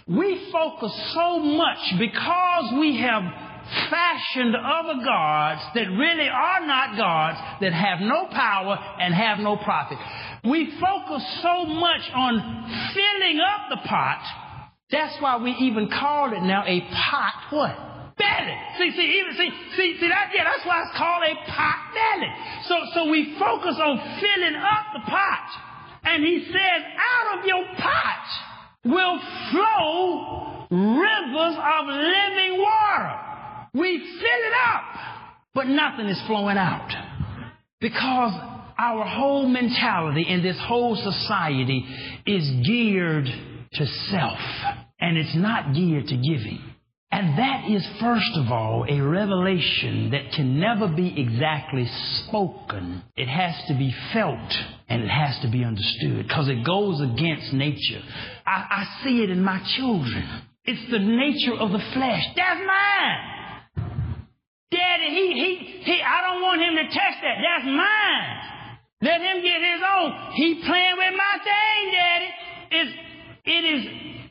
We 0.07 0.49
focus 0.49 0.93
so 1.13 1.39
much 1.39 1.99
because 1.99 2.73
we 2.79 2.95
have 3.01 3.21
fashioned 3.89 4.55
other 4.55 5.03
gods 5.03 5.61
that 5.75 5.87
really 5.91 6.29
are 6.29 6.65
not 6.65 6.95
gods, 6.95 7.37
that 7.59 7.73
have 7.73 7.99
no 7.99 8.27
power 8.31 8.79
and 9.01 9.13
have 9.13 9.39
no 9.39 9.57
profit. 9.57 9.97
We 10.45 10.71
focus 10.79 11.21
so 11.41 11.65
much 11.65 12.09
on 12.15 12.39
filling 12.93 13.39
up 13.41 13.69
the 13.71 13.87
pot 13.89 14.48
that's 14.91 15.21
why 15.21 15.37
we 15.37 15.51
even 15.51 15.89
call 15.89 16.33
it 16.33 16.41
now 16.41 16.63
a 16.65 16.81
pot 16.81 17.33
what? 17.51 18.15
Belly. 18.17 18.57
See, 18.77 18.91
see, 18.91 19.21
even 19.21 19.33
see, 19.37 19.49
see, 19.77 19.97
see 19.99 20.09
that 20.09 20.31
yeah, 20.35 20.43
that's 20.43 20.65
why 20.65 20.81
it's 20.81 20.97
called 20.97 21.23
a 21.23 21.35
pot 21.51 21.93
belly. 21.93 22.27
So 22.67 22.75
so 22.93 23.09
we 23.09 23.35
focus 23.39 23.75
on 23.79 23.97
filling 24.19 24.55
up 24.55 24.85
the 24.93 25.09
pot. 25.09 25.49
And 26.03 26.23
he 26.23 26.45
says, 26.45 26.83
out 26.97 27.39
of 27.39 27.45
your 27.45 27.63
pot 27.77 28.25
will 28.85 29.19
flow 29.51 30.67
rivers 30.71 31.57
of 31.57 31.85
living 31.87 32.61
water. 32.61 33.19
We 33.73 33.99
fill 33.99 34.41
it 34.47 34.53
up, 34.73 34.83
but 35.53 35.67
nothing 35.67 36.07
is 36.07 36.21
flowing 36.25 36.57
out. 36.57 36.91
Because 37.79 38.33
our 38.77 39.05
whole 39.05 39.47
mentality 39.47 40.25
in 40.27 40.41
this 40.41 40.57
whole 40.59 40.95
society 40.95 41.85
is 42.25 42.49
geared 42.65 43.27
to 43.73 43.85
self, 43.85 44.39
and 44.99 45.17
it's 45.17 45.35
not 45.35 45.73
geared 45.73 46.07
to 46.07 46.17
giving. 46.17 46.61
And 47.11 47.39
that 47.39 47.65
is, 47.67 47.85
first 47.99 48.37
of 48.37 48.51
all, 48.51 48.85
a 48.87 49.01
revelation 49.01 50.11
that 50.11 50.31
can 50.35 50.59
never 50.59 50.87
be 50.87 51.19
exactly 51.19 51.89
spoken. 52.23 53.01
It 53.17 53.27
has 53.27 53.55
to 53.67 53.73
be 53.73 53.93
felt 54.13 54.53
and 54.87 55.01
it 55.01 55.09
has 55.09 55.39
to 55.41 55.49
be 55.49 55.63
understood 55.63 56.27
because 56.27 56.47
it 56.49 56.63
goes 56.63 57.01
against 57.01 57.51
nature. 57.51 58.01
I, 58.45 58.85
I, 58.85 59.03
see 59.03 59.23
it 59.23 59.31
in 59.31 59.43
my 59.43 59.59
children. 59.75 60.43
It's 60.65 60.91
the 60.91 60.99
nature 60.99 61.59
of 61.59 61.71
the 61.71 61.81
flesh. 61.93 62.23
That's 62.35 62.61
mine. 62.61 63.39
Daddy, 64.69 65.09
he, 65.09 65.33
he, 65.33 65.81
he, 65.81 66.01
I 66.05 66.21
don't 66.21 66.43
want 66.43 66.61
him 66.61 66.75
to 66.75 66.83
touch 66.83 67.17
that. 67.25 67.37
That's 67.41 67.65
mine. 67.65 68.49
Let 69.01 69.19
him 69.19 69.41
get 69.41 69.61
his 69.65 69.81
own. 69.81 70.33
He 70.35 70.61
playing 70.63 70.95
with 70.95 71.13
my 71.17 71.35
thing, 71.41 71.91
Daddy. 71.91 72.29
It's, 72.71 73.08
it 73.49 73.65
is 73.65 73.85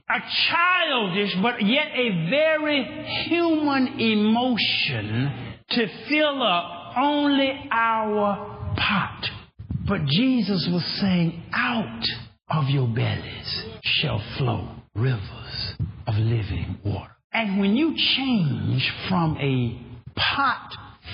a 0.09 0.21
childish 0.49 1.35
but 1.43 1.61
yet 1.63 1.89
a 1.93 2.31
very 2.31 2.85
human 3.29 4.01
emotion 4.01 5.55
to 5.71 5.87
fill 6.09 6.43
up 6.43 6.97
only 6.97 7.69
our 7.71 8.75
pot. 8.77 9.27
But 9.87 10.07
Jesus 10.07 10.69
was 10.71 10.85
saying, 11.01 11.43
out 11.53 12.05
of 12.51 12.69
your 12.69 12.89
bellies 12.89 13.65
shall 13.83 14.23
flow 14.39 14.69
rivers 14.95 15.75
of 16.07 16.15
living 16.15 16.79
water. 16.85 17.13
And 17.33 17.61
when 17.61 17.77
you 17.77 17.95
change 18.17 18.91
from 19.09 19.37
a 19.39 19.81
pot 20.19 20.71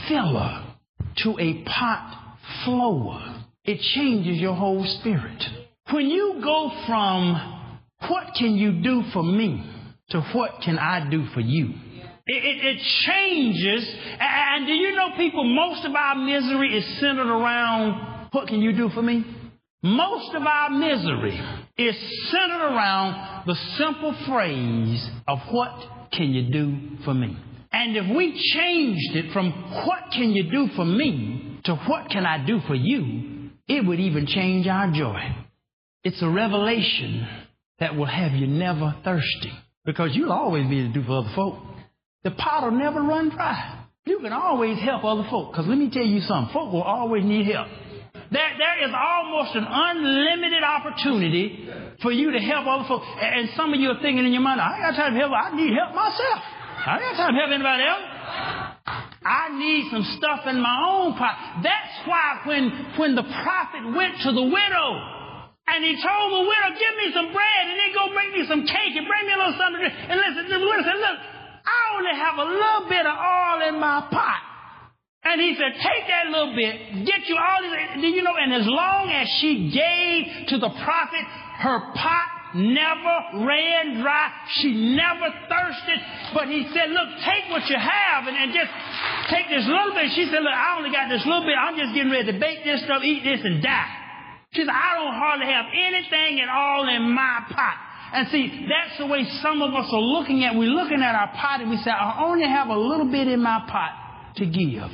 filler 0.09 0.75
to 1.19 1.38
a 1.38 1.64
pot 1.64 2.38
flower, 2.64 3.45
it 3.64 3.81
changes 3.95 4.38
your 4.38 4.55
whole 4.55 4.85
spirit. 5.01 5.43
When 5.90 6.07
you 6.07 6.40
go 6.43 6.71
from 6.87 7.63
what 8.09 8.35
can 8.35 8.55
you 8.57 8.83
do 8.83 9.03
for 9.12 9.23
me 9.23 9.71
to 10.11 10.21
what 10.33 10.61
can 10.62 10.79
I 10.79 11.09
do 11.11 11.27
for 11.35 11.40
you? 11.40 11.75
It, 12.27 12.43
it, 12.43 12.64
it, 12.64 12.83
changes. 13.07 13.87
And 14.19 14.67
do 14.67 14.73
you 14.73 14.97
know, 14.97 15.11
people, 15.17 15.45
most 15.45 15.85
of 15.85 15.95
our 15.95 16.14
misery 16.14 16.77
is 16.77 16.85
centered 16.99 17.27
around 17.27 18.29
what 18.33 18.49
can 18.49 18.61
you 18.61 18.73
do 18.73 18.88
for 18.90 19.03
me? 19.03 19.25
Most 19.83 20.35
of 20.35 20.43
our 20.43 20.71
misery 20.71 21.38
is 21.77 21.95
centered 22.31 22.64
around 22.64 23.47
the 23.47 23.55
simple 23.77 24.14
phrase 24.27 25.11
of 25.29 25.38
what 25.51 26.11
can 26.12 26.31
you 26.31 26.51
do 26.51 27.05
for 27.05 27.12
me? 27.12 27.37
And 27.71 27.97
if 27.97 28.17
we 28.17 28.33
changed 28.55 29.17
it 29.17 29.33
from 29.33 29.51
what 29.87 30.11
can 30.12 30.31
you 30.31 30.51
do 30.51 30.69
for 30.75 30.87
me 30.87 31.61
to 31.64 31.75
what 31.75 32.09
can 32.09 32.25
I 32.25 32.47
do 32.47 32.61
for 32.67 32.75
you, 32.75 33.51
it 33.69 33.85
would 33.85 34.01
even 34.01 34.27
change 34.27 34.67
our 34.67 34.90
joy. 34.90 35.21
It's 36.05 36.23
a 36.23 36.29
revelation 36.29 37.27
that 37.81 37.97
will 37.97 38.07
have 38.07 38.33
you 38.33 38.47
never 38.47 38.95
thirsty 39.05 39.53
because 39.85 40.11
you'll 40.15 40.33
always 40.33 40.69
be 40.69 40.81
able 40.81 40.93
to 40.93 41.01
do 41.01 41.07
for 41.07 41.19
other 41.19 41.33
folk. 41.35 41.59
The 42.23 42.31
pot 42.31 42.65
will 42.65 42.79
never 42.79 43.03
run 43.03 43.31
dry. 43.31 43.87
You 44.07 44.19
can 44.21 44.33
always 44.33 44.79
help 44.79 45.05
other 45.05 45.27
folk 45.31 45.53
because 45.53 45.67
let 45.67 45.79
me 45.79 45.91
tell 45.91 46.05
you 46.05 46.21
something. 46.21 46.53
Folk 46.53 46.73
will 46.73 46.83
always 46.83 47.25
need 47.25 47.47
help. 47.47 47.69
There, 48.31 48.53
there 48.59 48.89
is 48.89 48.95
almost 48.95 49.55
an 49.55 49.67
unlimited 49.69 50.63
opportunity 50.63 51.69
for 52.03 52.11
you 52.11 52.33
to 52.33 52.39
help 52.39 52.67
other 52.67 52.89
folk. 52.89 53.03
And 53.21 53.49
some 53.57 53.73
of 53.73 53.81
you 53.81 53.91
are 53.91 54.01
thinking 54.01 54.25
in 54.25 54.33
your 54.33 54.43
mind, 54.43 54.61
I 54.61 54.75
ain't 54.75 54.83
got 54.83 54.97
time 54.97 55.15
to 55.15 55.21
help. 55.21 55.33
I 55.33 55.55
need 55.57 55.73
help 55.73 55.95
myself. 55.95 56.41
I 56.87 56.99
ain't 56.99 57.17
got 57.17 57.17
time 57.17 57.33
to 57.33 57.41
help 57.41 57.53
anybody 57.53 57.85
else. 57.85 58.05
I 59.25 59.57
need 59.57 59.89
some 59.91 60.05
stuff 60.19 60.41
in 60.47 60.61
my 60.61 60.77
own 60.85 61.15
pot. 61.15 61.63
That's 61.63 62.09
why 62.09 62.41
when, 62.45 62.71
when 62.99 63.15
the 63.15 63.23
prophet 63.23 63.97
went 63.97 64.21
to 64.21 64.33
the 64.33 64.43
widow, 64.43 65.13
and 65.66 65.81
he 65.81 65.96
told 65.96 66.29
the 66.29 66.44
widow, 66.44 66.68
give 66.77 66.94
me 67.00 67.09
some 67.16 67.33
bread 67.33 67.62
and 67.72 67.77
then 67.81 67.90
go 67.96 68.12
bring 68.12 68.31
me 68.37 68.44
some 68.44 68.62
cake 68.68 68.94
and 69.00 69.09
bring 69.09 69.24
me 69.24 69.33
a 69.33 69.38
little 69.40 69.57
something 69.57 69.81
to 69.81 69.88
drink. 69.88 69.96
And 69.96 70.16
listen, 70.20 70.44
the 70.53 70.61
widow 70.61 70.85
said, 70.85 71.00
look, 71.00 71.18
I 71.64 71.79
only 71.96 72.14
have 72.20 72.37
a 72.37 72.48
little 72.53 72.85
bit 72.92 73.05
of 73.09 73.16
oil 73.16 73.59
in 73.72 73.81
my 73.81 74.05
pot. 74.12 74.42
And 75.24 75.40
he 75.40 75.57
said, 75.57 75.72
take 75.81 76.05
that 76.12 76.29
little 76.29 76.53
bit, 76.53 77.09
get 77.09 77.24
you 77.24 77.37
all 77.40 77.64
this, 77.64 77.96
Do 77.96 78.09
you 78.12 78.20
know, 78.20 78.37
and 78.37 78.53
as 78.53 78.68
long 78.68 79.09
as 79.09 79.24
she 79.40 79.72
gave 79.72 80.53
to 80.53 80.59
the 80.61 80.68
prophet, 80.68 81.24
her 81.64 81.81
pot 81.96 82.29
never 82.61 83.48
ran 83.48 84.05
dry. 84.05 84.29
She 84.61 84.94
never 84.94 85.33
thirsted. 85.48 85.98
But 86.37 86.53
he 86.53 86.68
said, 86.77 86.92
look, 86.92 87.09
take 87.24 87.48
what 87.48 87.64
you 87.72 87.81
have 87.81 88.29
and, 88.29 88.37
and 88.37 88.53
just 88.53 88.68
take 89.33 89.48
this 89.48 89.64
little 89.64 89.96
bit. 89.96 90.12
She 90.12 90.29
said, 90.29 90.44
look, 90.44 90.53
I 90.53 90.77
only 90.77 90.92
got 90.92 91.09
this 91.09 91.24
little 91.24 91.42
bit. 91.42 91.57
I'm 91.57 91.74
just 91.81 91.96
getting 91.96 92.12
ready 92.12 92.31
to 92.31 92.38
bake 92.38 92.62
this 92.62 92.85
stuff, 92.85 93.03
eat 93.03 93.24
this, 93.24 93.40
and 93.42 93.62
die. 93.62 94.04
She 94.55 94.62
said, 94.62 94.71
I 94.71 94.95
don't 94.95 95.14
hardly 95.14 95.47
have 95.47 95.67
anything 95.75 96.40
at 96.40 96.49
all 96.49 96.88
in 96.88 97.11
my 97.11 97.43
pot. 97.51 97.77
And 98.14 98.29
see, 98.31 98.67
that's 98.71 98.99
the 98.99 99.07
way 99.07 99.27
some 99.43 99.61
of 99.61 99.75
us 99.75 99.90
are 99.90 100.01
looking 100.01 100.45
at. 100.45 100.55
We're 100.55 100.71
looking 100.71 101.03
at 101.03 101.14
our 101.14 101.35
pot 101.35 101.61
and 101.61 101.71
we 101.71 101.77
say, 101.79 101.90
I 101.90 102.23
only 102.25 102.47
have 102.47 102.69
a 102.69 102.79
little 102.79 103.11
bit 103.11 103.27
in 103.27 103.43
my 103.43 103.67
pot 103.67 104.37
to 104.37 104.47
give. 104.47 104.90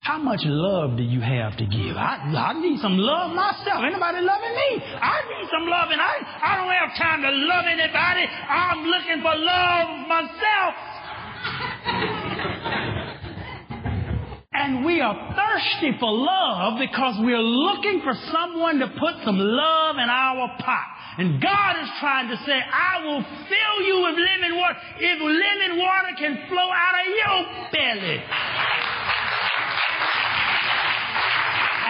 How 0.00 0.18
much 0.18 0.40
love 0.42 0.96
do 0.96 1.04
you 1.04 1.20
have 1.20 1.56
to 1.58 1.66
give? 1.66 1.94
I, 1.94 2.26
I 2.34 2.58
need 2.58 2.80
some 2.80 2.96
love 2.96 3.36
myself. 3.36 3.84
Anybody 3.84 4.24
loving 4.24 4.54
me? 4.56 4.82
I 4.82 5.20
need 5.28 5.46
some 5.52 5.68
loving. 5.68 6.00
I, 6.00 6.16
I 6.42 6.56
don't 6.56 6.72
have 6.72 6.96
time 6.96 7.20
to 7.22 7.30
love 7.30 7.64
anybody. 7.68 8.24
I'm 8.26 8.82
looking 8.82 9.20
for 9.20 9.36
love 9.36 10.08
myself. 10.08 10.74
And 14.54 14.84
we 14.84 15.00
are 15.00 15.16
thirsty 15.34 15.96
for 15.98 16.12
love 16.12 16.78
because 16.78 17.16
we're 17.20 17.38
looking 17.38 18.02
for 18.02 18.12
someone 18.30 18.80
to 18.80 18.88
put 18.88 19.14
some 19.24 19.38
love 19.38 19.96
in 19.96 20.08
our 20.10 20.48
pot. 20.58 20.86
And 21.16 21.40
God 21.40 21.82
is 21.82 21.88
trying 22.00 22.28
to 22.28 22.36
say, 22.44 22.60
I 22.60 23.02
will 23.02 23.22
fill 23.22 23.86
you 23.86 23.96
with 24.02 24.16
living 24.16 24.58
water 24.58 24.76
if 24.98 25.20
living 25.20 25.78
water 25.78 26.08
can 26.18 26.48
flow 26.48 26.68
out 26.68 26.94
of 27.00 27.06
your 27.16 27.70
belly. 27.72 28.22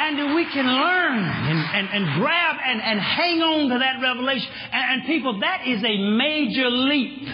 And 0.05 0.35
we 0.37 0.44
can 0.53 0.66
learn 0.66 1.18
and, 1.18 1.59
and, 1.59 1.88
and 1.88 2.20
grab 2.20 2.57
and, 2.64 2.81
and 2.81 3.01
hang 3.01 3.40
on 3.40 3.70
to 3.70 3.79
that 3.79 4.01
revelation. 4.01 4.48
And, 4.72 5.01
and 5.01 5.09
people, 5.09 5.40
that 5.40 5.66
is 5.66 5.83
a 5.83 6.16
major 6.16 6.70
leap 6.70 7.29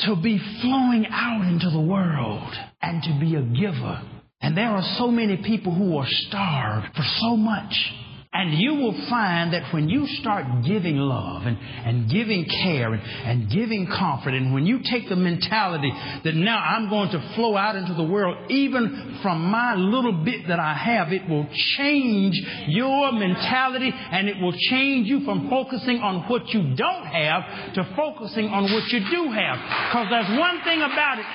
to 0.00 0.16
be 0.16 0.38
flowing 0.60 1.06
out 1.10 1.46
into 1.46 1.70
the 1.70 1.80
world 1.80 2.52
and 2.82 3.02
to 3.02 3.18
be 3.18 3.36
a 3.36 3.42
giver 3.42 4.02
and 4.42 4.56
there 4.56 4.70
are 4.70 4.82
so 4.98 5.08
many 5.08 5.36
people 5.38 5.72
who 5.72 5.96
are 5.96 6.06
starved 6.08 6.94
for 6.96 7.04
so 7.20 7.36
much. 7.36 7.92
And 8.34 8.58
you 8.58 8.76
will 8.76 8.94
find 9.10 9.52
that 9.52 9.74
when 9.74 9.90
you 9.90 10.06
start 10.06 10.64
giving 10.64 10.96
love 10.96 11.42
and, 11.44 11.58
and 11.58 12.10
giving 12.10 12.46
care 12.46 12.94
and, 12.94 13.02
and 13.02 13.50
giving 13.50 13.86
comfort, 13.86 14.32
and 14.32 14.54
when 14.54 14.64
you 14.64 14.80
take 14.90 15.10
the 15.10 15.16
mentality 15.16 15.92
that 16.24 16.34
now 16.34 16.56
I'm 16.56 16.88
going 16.88 17.10
to 17.10 17.34
flow 17.34 17.58
out 17.58 17.76
into 17.76 17.92
the 17.92 18.04
world, 18.04 18.50
even 18.50 19.18
from 19.22 19.42
my 19.42 19.74
little 19.74 20.24
bit 20.24 20.48
that 20.48 20.58
I 20.58 20.72
have, 20.72 21.12
it 21.12 21.28
will 21.28 21.46
change 21.76 22.40
your 22.68 23.12
mentality 23.12 23.92
and 23.92 24.30
it 24.30 24.40
will 24.40 24.56
change 24.70 25.08
you 25.08 25.26
from 25.26 25.50
focusing 25.50 25.98
on 25.98 26.26
what 26.26 26.48
you 26.54 26.74
don't 26.74 27.04
have 27.04 27.74
to 27.74 27.94
focusing 27.94 28.46
on 28.48 28.62
what 28.62 28.88
you 28.88 29.00
do 29.10 29.30
have. 29.30 29.58
Because 29.90 30.06
there's 30.08 30.38
one 30.38 30.62
thing 30.64 30.80
about 30.80 31.18
it. 31.18 31.26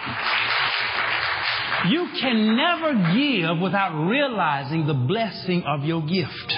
You 1.89 2.07
can 2.19 2.55
never 2.55 2.93
give 3.15 3.59
without 3.59 4.07
realizing 4.07 4.87
the 4.87 4.93
blessing 4.93 5.63
of 5.63 5.83
your 5.83 6.01
gift. 6.05 6.53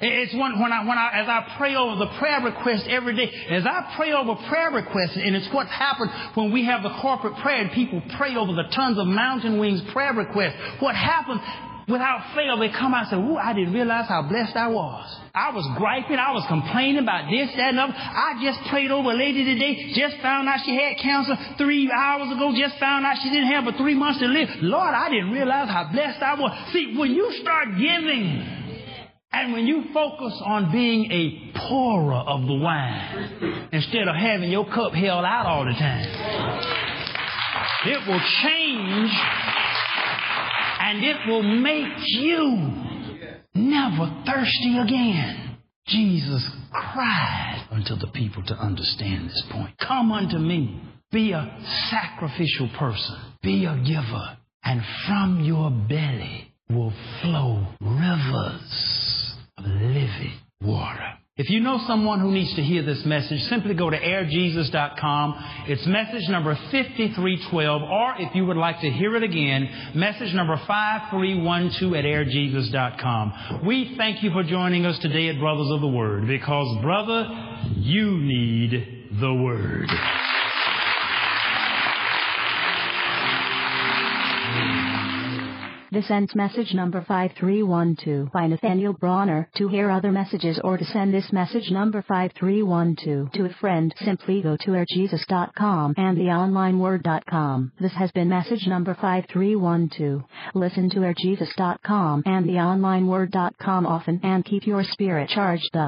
It's 0.00 0.32
one, 0.34 0.60
when 0.60 0.70
I, 0.70 0.86
when 0.86 0.96
I, 0.96 1.10
as 1.14 1.28
I 1.28 1.56
pray 1.58 1.74
over 1.74 1.96
the 1.96 2.06
prayer 2.18 2.40
request 2.40 2.86
every 2.86 3.16
day, 3.16 3.32
as 3.50 3.66
I 3.66 3.94
pray 3.96 4.12
over 4.12 4.36
prayer 4.48 4.70
requests, 4.70 5.16
and 5.16 5.34
it's 5.34 5.48
what's 5.52 5.72
happened 5.72 6.12
when 6.34 6.52
we 6.52 6.64
have 6.66 6.84
the 6.84 6.94
corporate 7.02 7.34
prayer 7.42 7.62
and 7.62 7.72
people 7.72 8.00
pray 8.16 8.36
over 8.36 8.52
the 8.52 8.68
tons 8.74 8.96
of 8.96 9.06
MountainWings 9.08 9.92
prayer 9.92 10.14
requests. 10.14 10.54
What 10.78 10.94
happens 10.94 11.40
without 11.88 12.34
fail, 12.36 12.58
they 12.58 12.68
come 12.68 12.92
out 12.92 13.08
and 13.08 13.10
say, 13.10 13.16
Ooh, 13.16 13.36
I 13.36 13.52
didn't 13.54 13.72
realize 13.72 14.08
how 14.08 14.22
blessed 14.22 14.54
I 14.54 14.68
was. 14.68 15.18
I 15.34 15.50
was 15.50 15.64
griping, 15.76 16.18
I 16.18 16.32
was 16.32 16.44
complaining 16.48 17.02
about 17.02 17.30
this, 17.30 17.48
that, 17.56 17.70
and 17.72 17.80
other. 17.80 17.94
I 17.96 18.38
just 18.42 18.60
prayed 18.68 18.90
over 18.90 19.10
a 19.10 19.16
lady 19.16 19.44
today, 19.44 19.92
just 19.94 20.20
found 20.20 20.48
out 20.48 20.60
she 20.64 20.76
had 20.76 20.98
cancer 20.98 21.36
three 21.56 21.90
hours 21.90 22.30
ago, 22.30 22.52
just 22.56 22.78
found 22.78 23.06
out 23.06 23.16
she 23.22 23.30
didn't 23.30 23.48
have 23.48 23.64
but 23.64 23.76
three 23.76 23.94
months 23.94 24.20
to 24.20 24.26
live. 24.26 24.48
Lord, 24.60 24.94
I 24.94 25.08
didn't 25.08 25.32
realize 25.32 25.68
how 25.68 25.90
blessed 25.90 26.22
I 26.22 26.34
was. 26.34 26.52
See, 26.72 26.96
when 26.96 27.12
you 27.12 27.32
start 27.40 27.68
giving, 27.78 28.58
and 29.32 29.52
when 29.52 29.66
you 29.66 29.84
focus 29.92 30.34
on 30.44 30.72
being 30.72 31.12
a 31.12 31.52
pourer 31.68 32.14
of 32.14 32.46
the 32.46 32.54
wine, 32.54 33.68
instead 33.72 34.08
of 34.08 34.16
having 34.16 34.50
your 34.50 34.64
cup 34.66 34.92
held 34.92 35.24
out 35.24 35.46
all 35.46 35.64
the 35.64 35.72
time, 35.72 36.08
it 37.86 38.08
will 38.08 38.20
change 38.42 39.12
and 40.78 41.04
it 41.04 41.16
will 41.26 41.42
make 41.42 41.98
you 42.06 42.88
never 43.54 44.22
thirsty 44.26 44.78
again. 44.78 45.58
Jesus 45.86 46.48
cried 46.70 47.66
unto 47.70 47.96
the 47.96 48.10
people 48.12 48.42
to 48.44 48.54
understand 48.54 49.28
this 49.28 49.44
point. 49.50 49.74
Come 49.78 50.12
unto 50.12 50.38
me. 50.38 50.80
Be 51.10 51.32
a 51.32 51.58
sacrificial 51.90 52.70
person. 52.78 53.16
Be 53.42 53.64
a 53.64 53.76
giver. 53.86 54.36
And 54.62 54.82
from 55.06 55.44
your 55.44 55.70
belly 55.70 56.52
will 56.68 56.92
flow 57.22 57.66
rivers. 57.80 58.97
If 61.48 61.52
you 61.52 61.60
know 61.60 61.82
someone 61.86 62.20
who 62.20 62.30
needs 62.30 62.54
to 62.56 62.62
hear 62.62 62.82
this 62.82 63.06
message, 63.06 63.42
simply 63.44 63.72
go 63.72 63.88
to 63.88 63.98
airjesus.com. 63.98 65.44
It's 65.66 65.86
message 65.86 66.28
number 66.28 66.54
5312, 66.54 67.82
or 67.84 68.14
if 68.18 68.34
you 68.34 68.44
would 68.44 68.58
like 68.58 68.78
to 68.82 68.90
hear 68.90 69.16
it 69.16 69.22
again, 69.22 69.94
message 69.94 70.34
number 70.34 70.58
5312 70.66 71.94
at 71.94 72.04
airjesus.com. 72.04 73.62
We 73.64 73.94
thank 73.96 74.22
you 74.22 74.30
for 74.30 74.42
joining 74.42 74.84
us 74.84 74.98
today 74.98 75.28
at 75.28 75.38
Brothers 75.38 75.70
of 75.70 75.80
the 75.80 75.88
Word, 75.88 76.26
because, 76.26 76.82
brother, 76.82 77.26
you 77.76 78.18
need 78.18 79.08
the 79.18 79.32
Word. 79.32 79.88
This 85.90 86.10
ends 86.10 86.34
message 86.34 86.74
number 86.74 87.00
5312 87.00 88.30
by 88.30 88.46
Nathaniel 88.46 88.92
Bronner. 88.92 89.48
To 89.56 89.68
hear 89.68 89.90
other 89.90 90.12
messages 90.12 90.60
or 90.62 90.76
to 90.76 90.84
send 90.84 91.14
this 91.14 91.32
message 91.32 91.70
number 91.70 92.02
5312 92.02 93.32
to 93.32 93.44
a 93.46 93.54
friend, 93.54 93.94
simply 94.04 94.42
go 94.42 94.58
to 94.58 94.72
airjesus.com 94.72 95.94
and 95.96 96.18
theonlineword.com. 96.18 97.72
This 97.80 97.94
has 97.94 98.10
been 98.10 98.28
message 98.28 98.66
number 98.66 98.94
5312. 99.00 100.24
Listen 100.54 100.90
to 100.90 100.98
airjesus.com 100.98 102.22
and 102.26 102.44
theonlineword.com 102.44 103.86
often 103.86 104.20
and 104.22 104.44
keep 104.44 104.66
your 104.66 104.84
spirit 104.84 105.30
charged 105.30 105.74
up. 105.74 105.86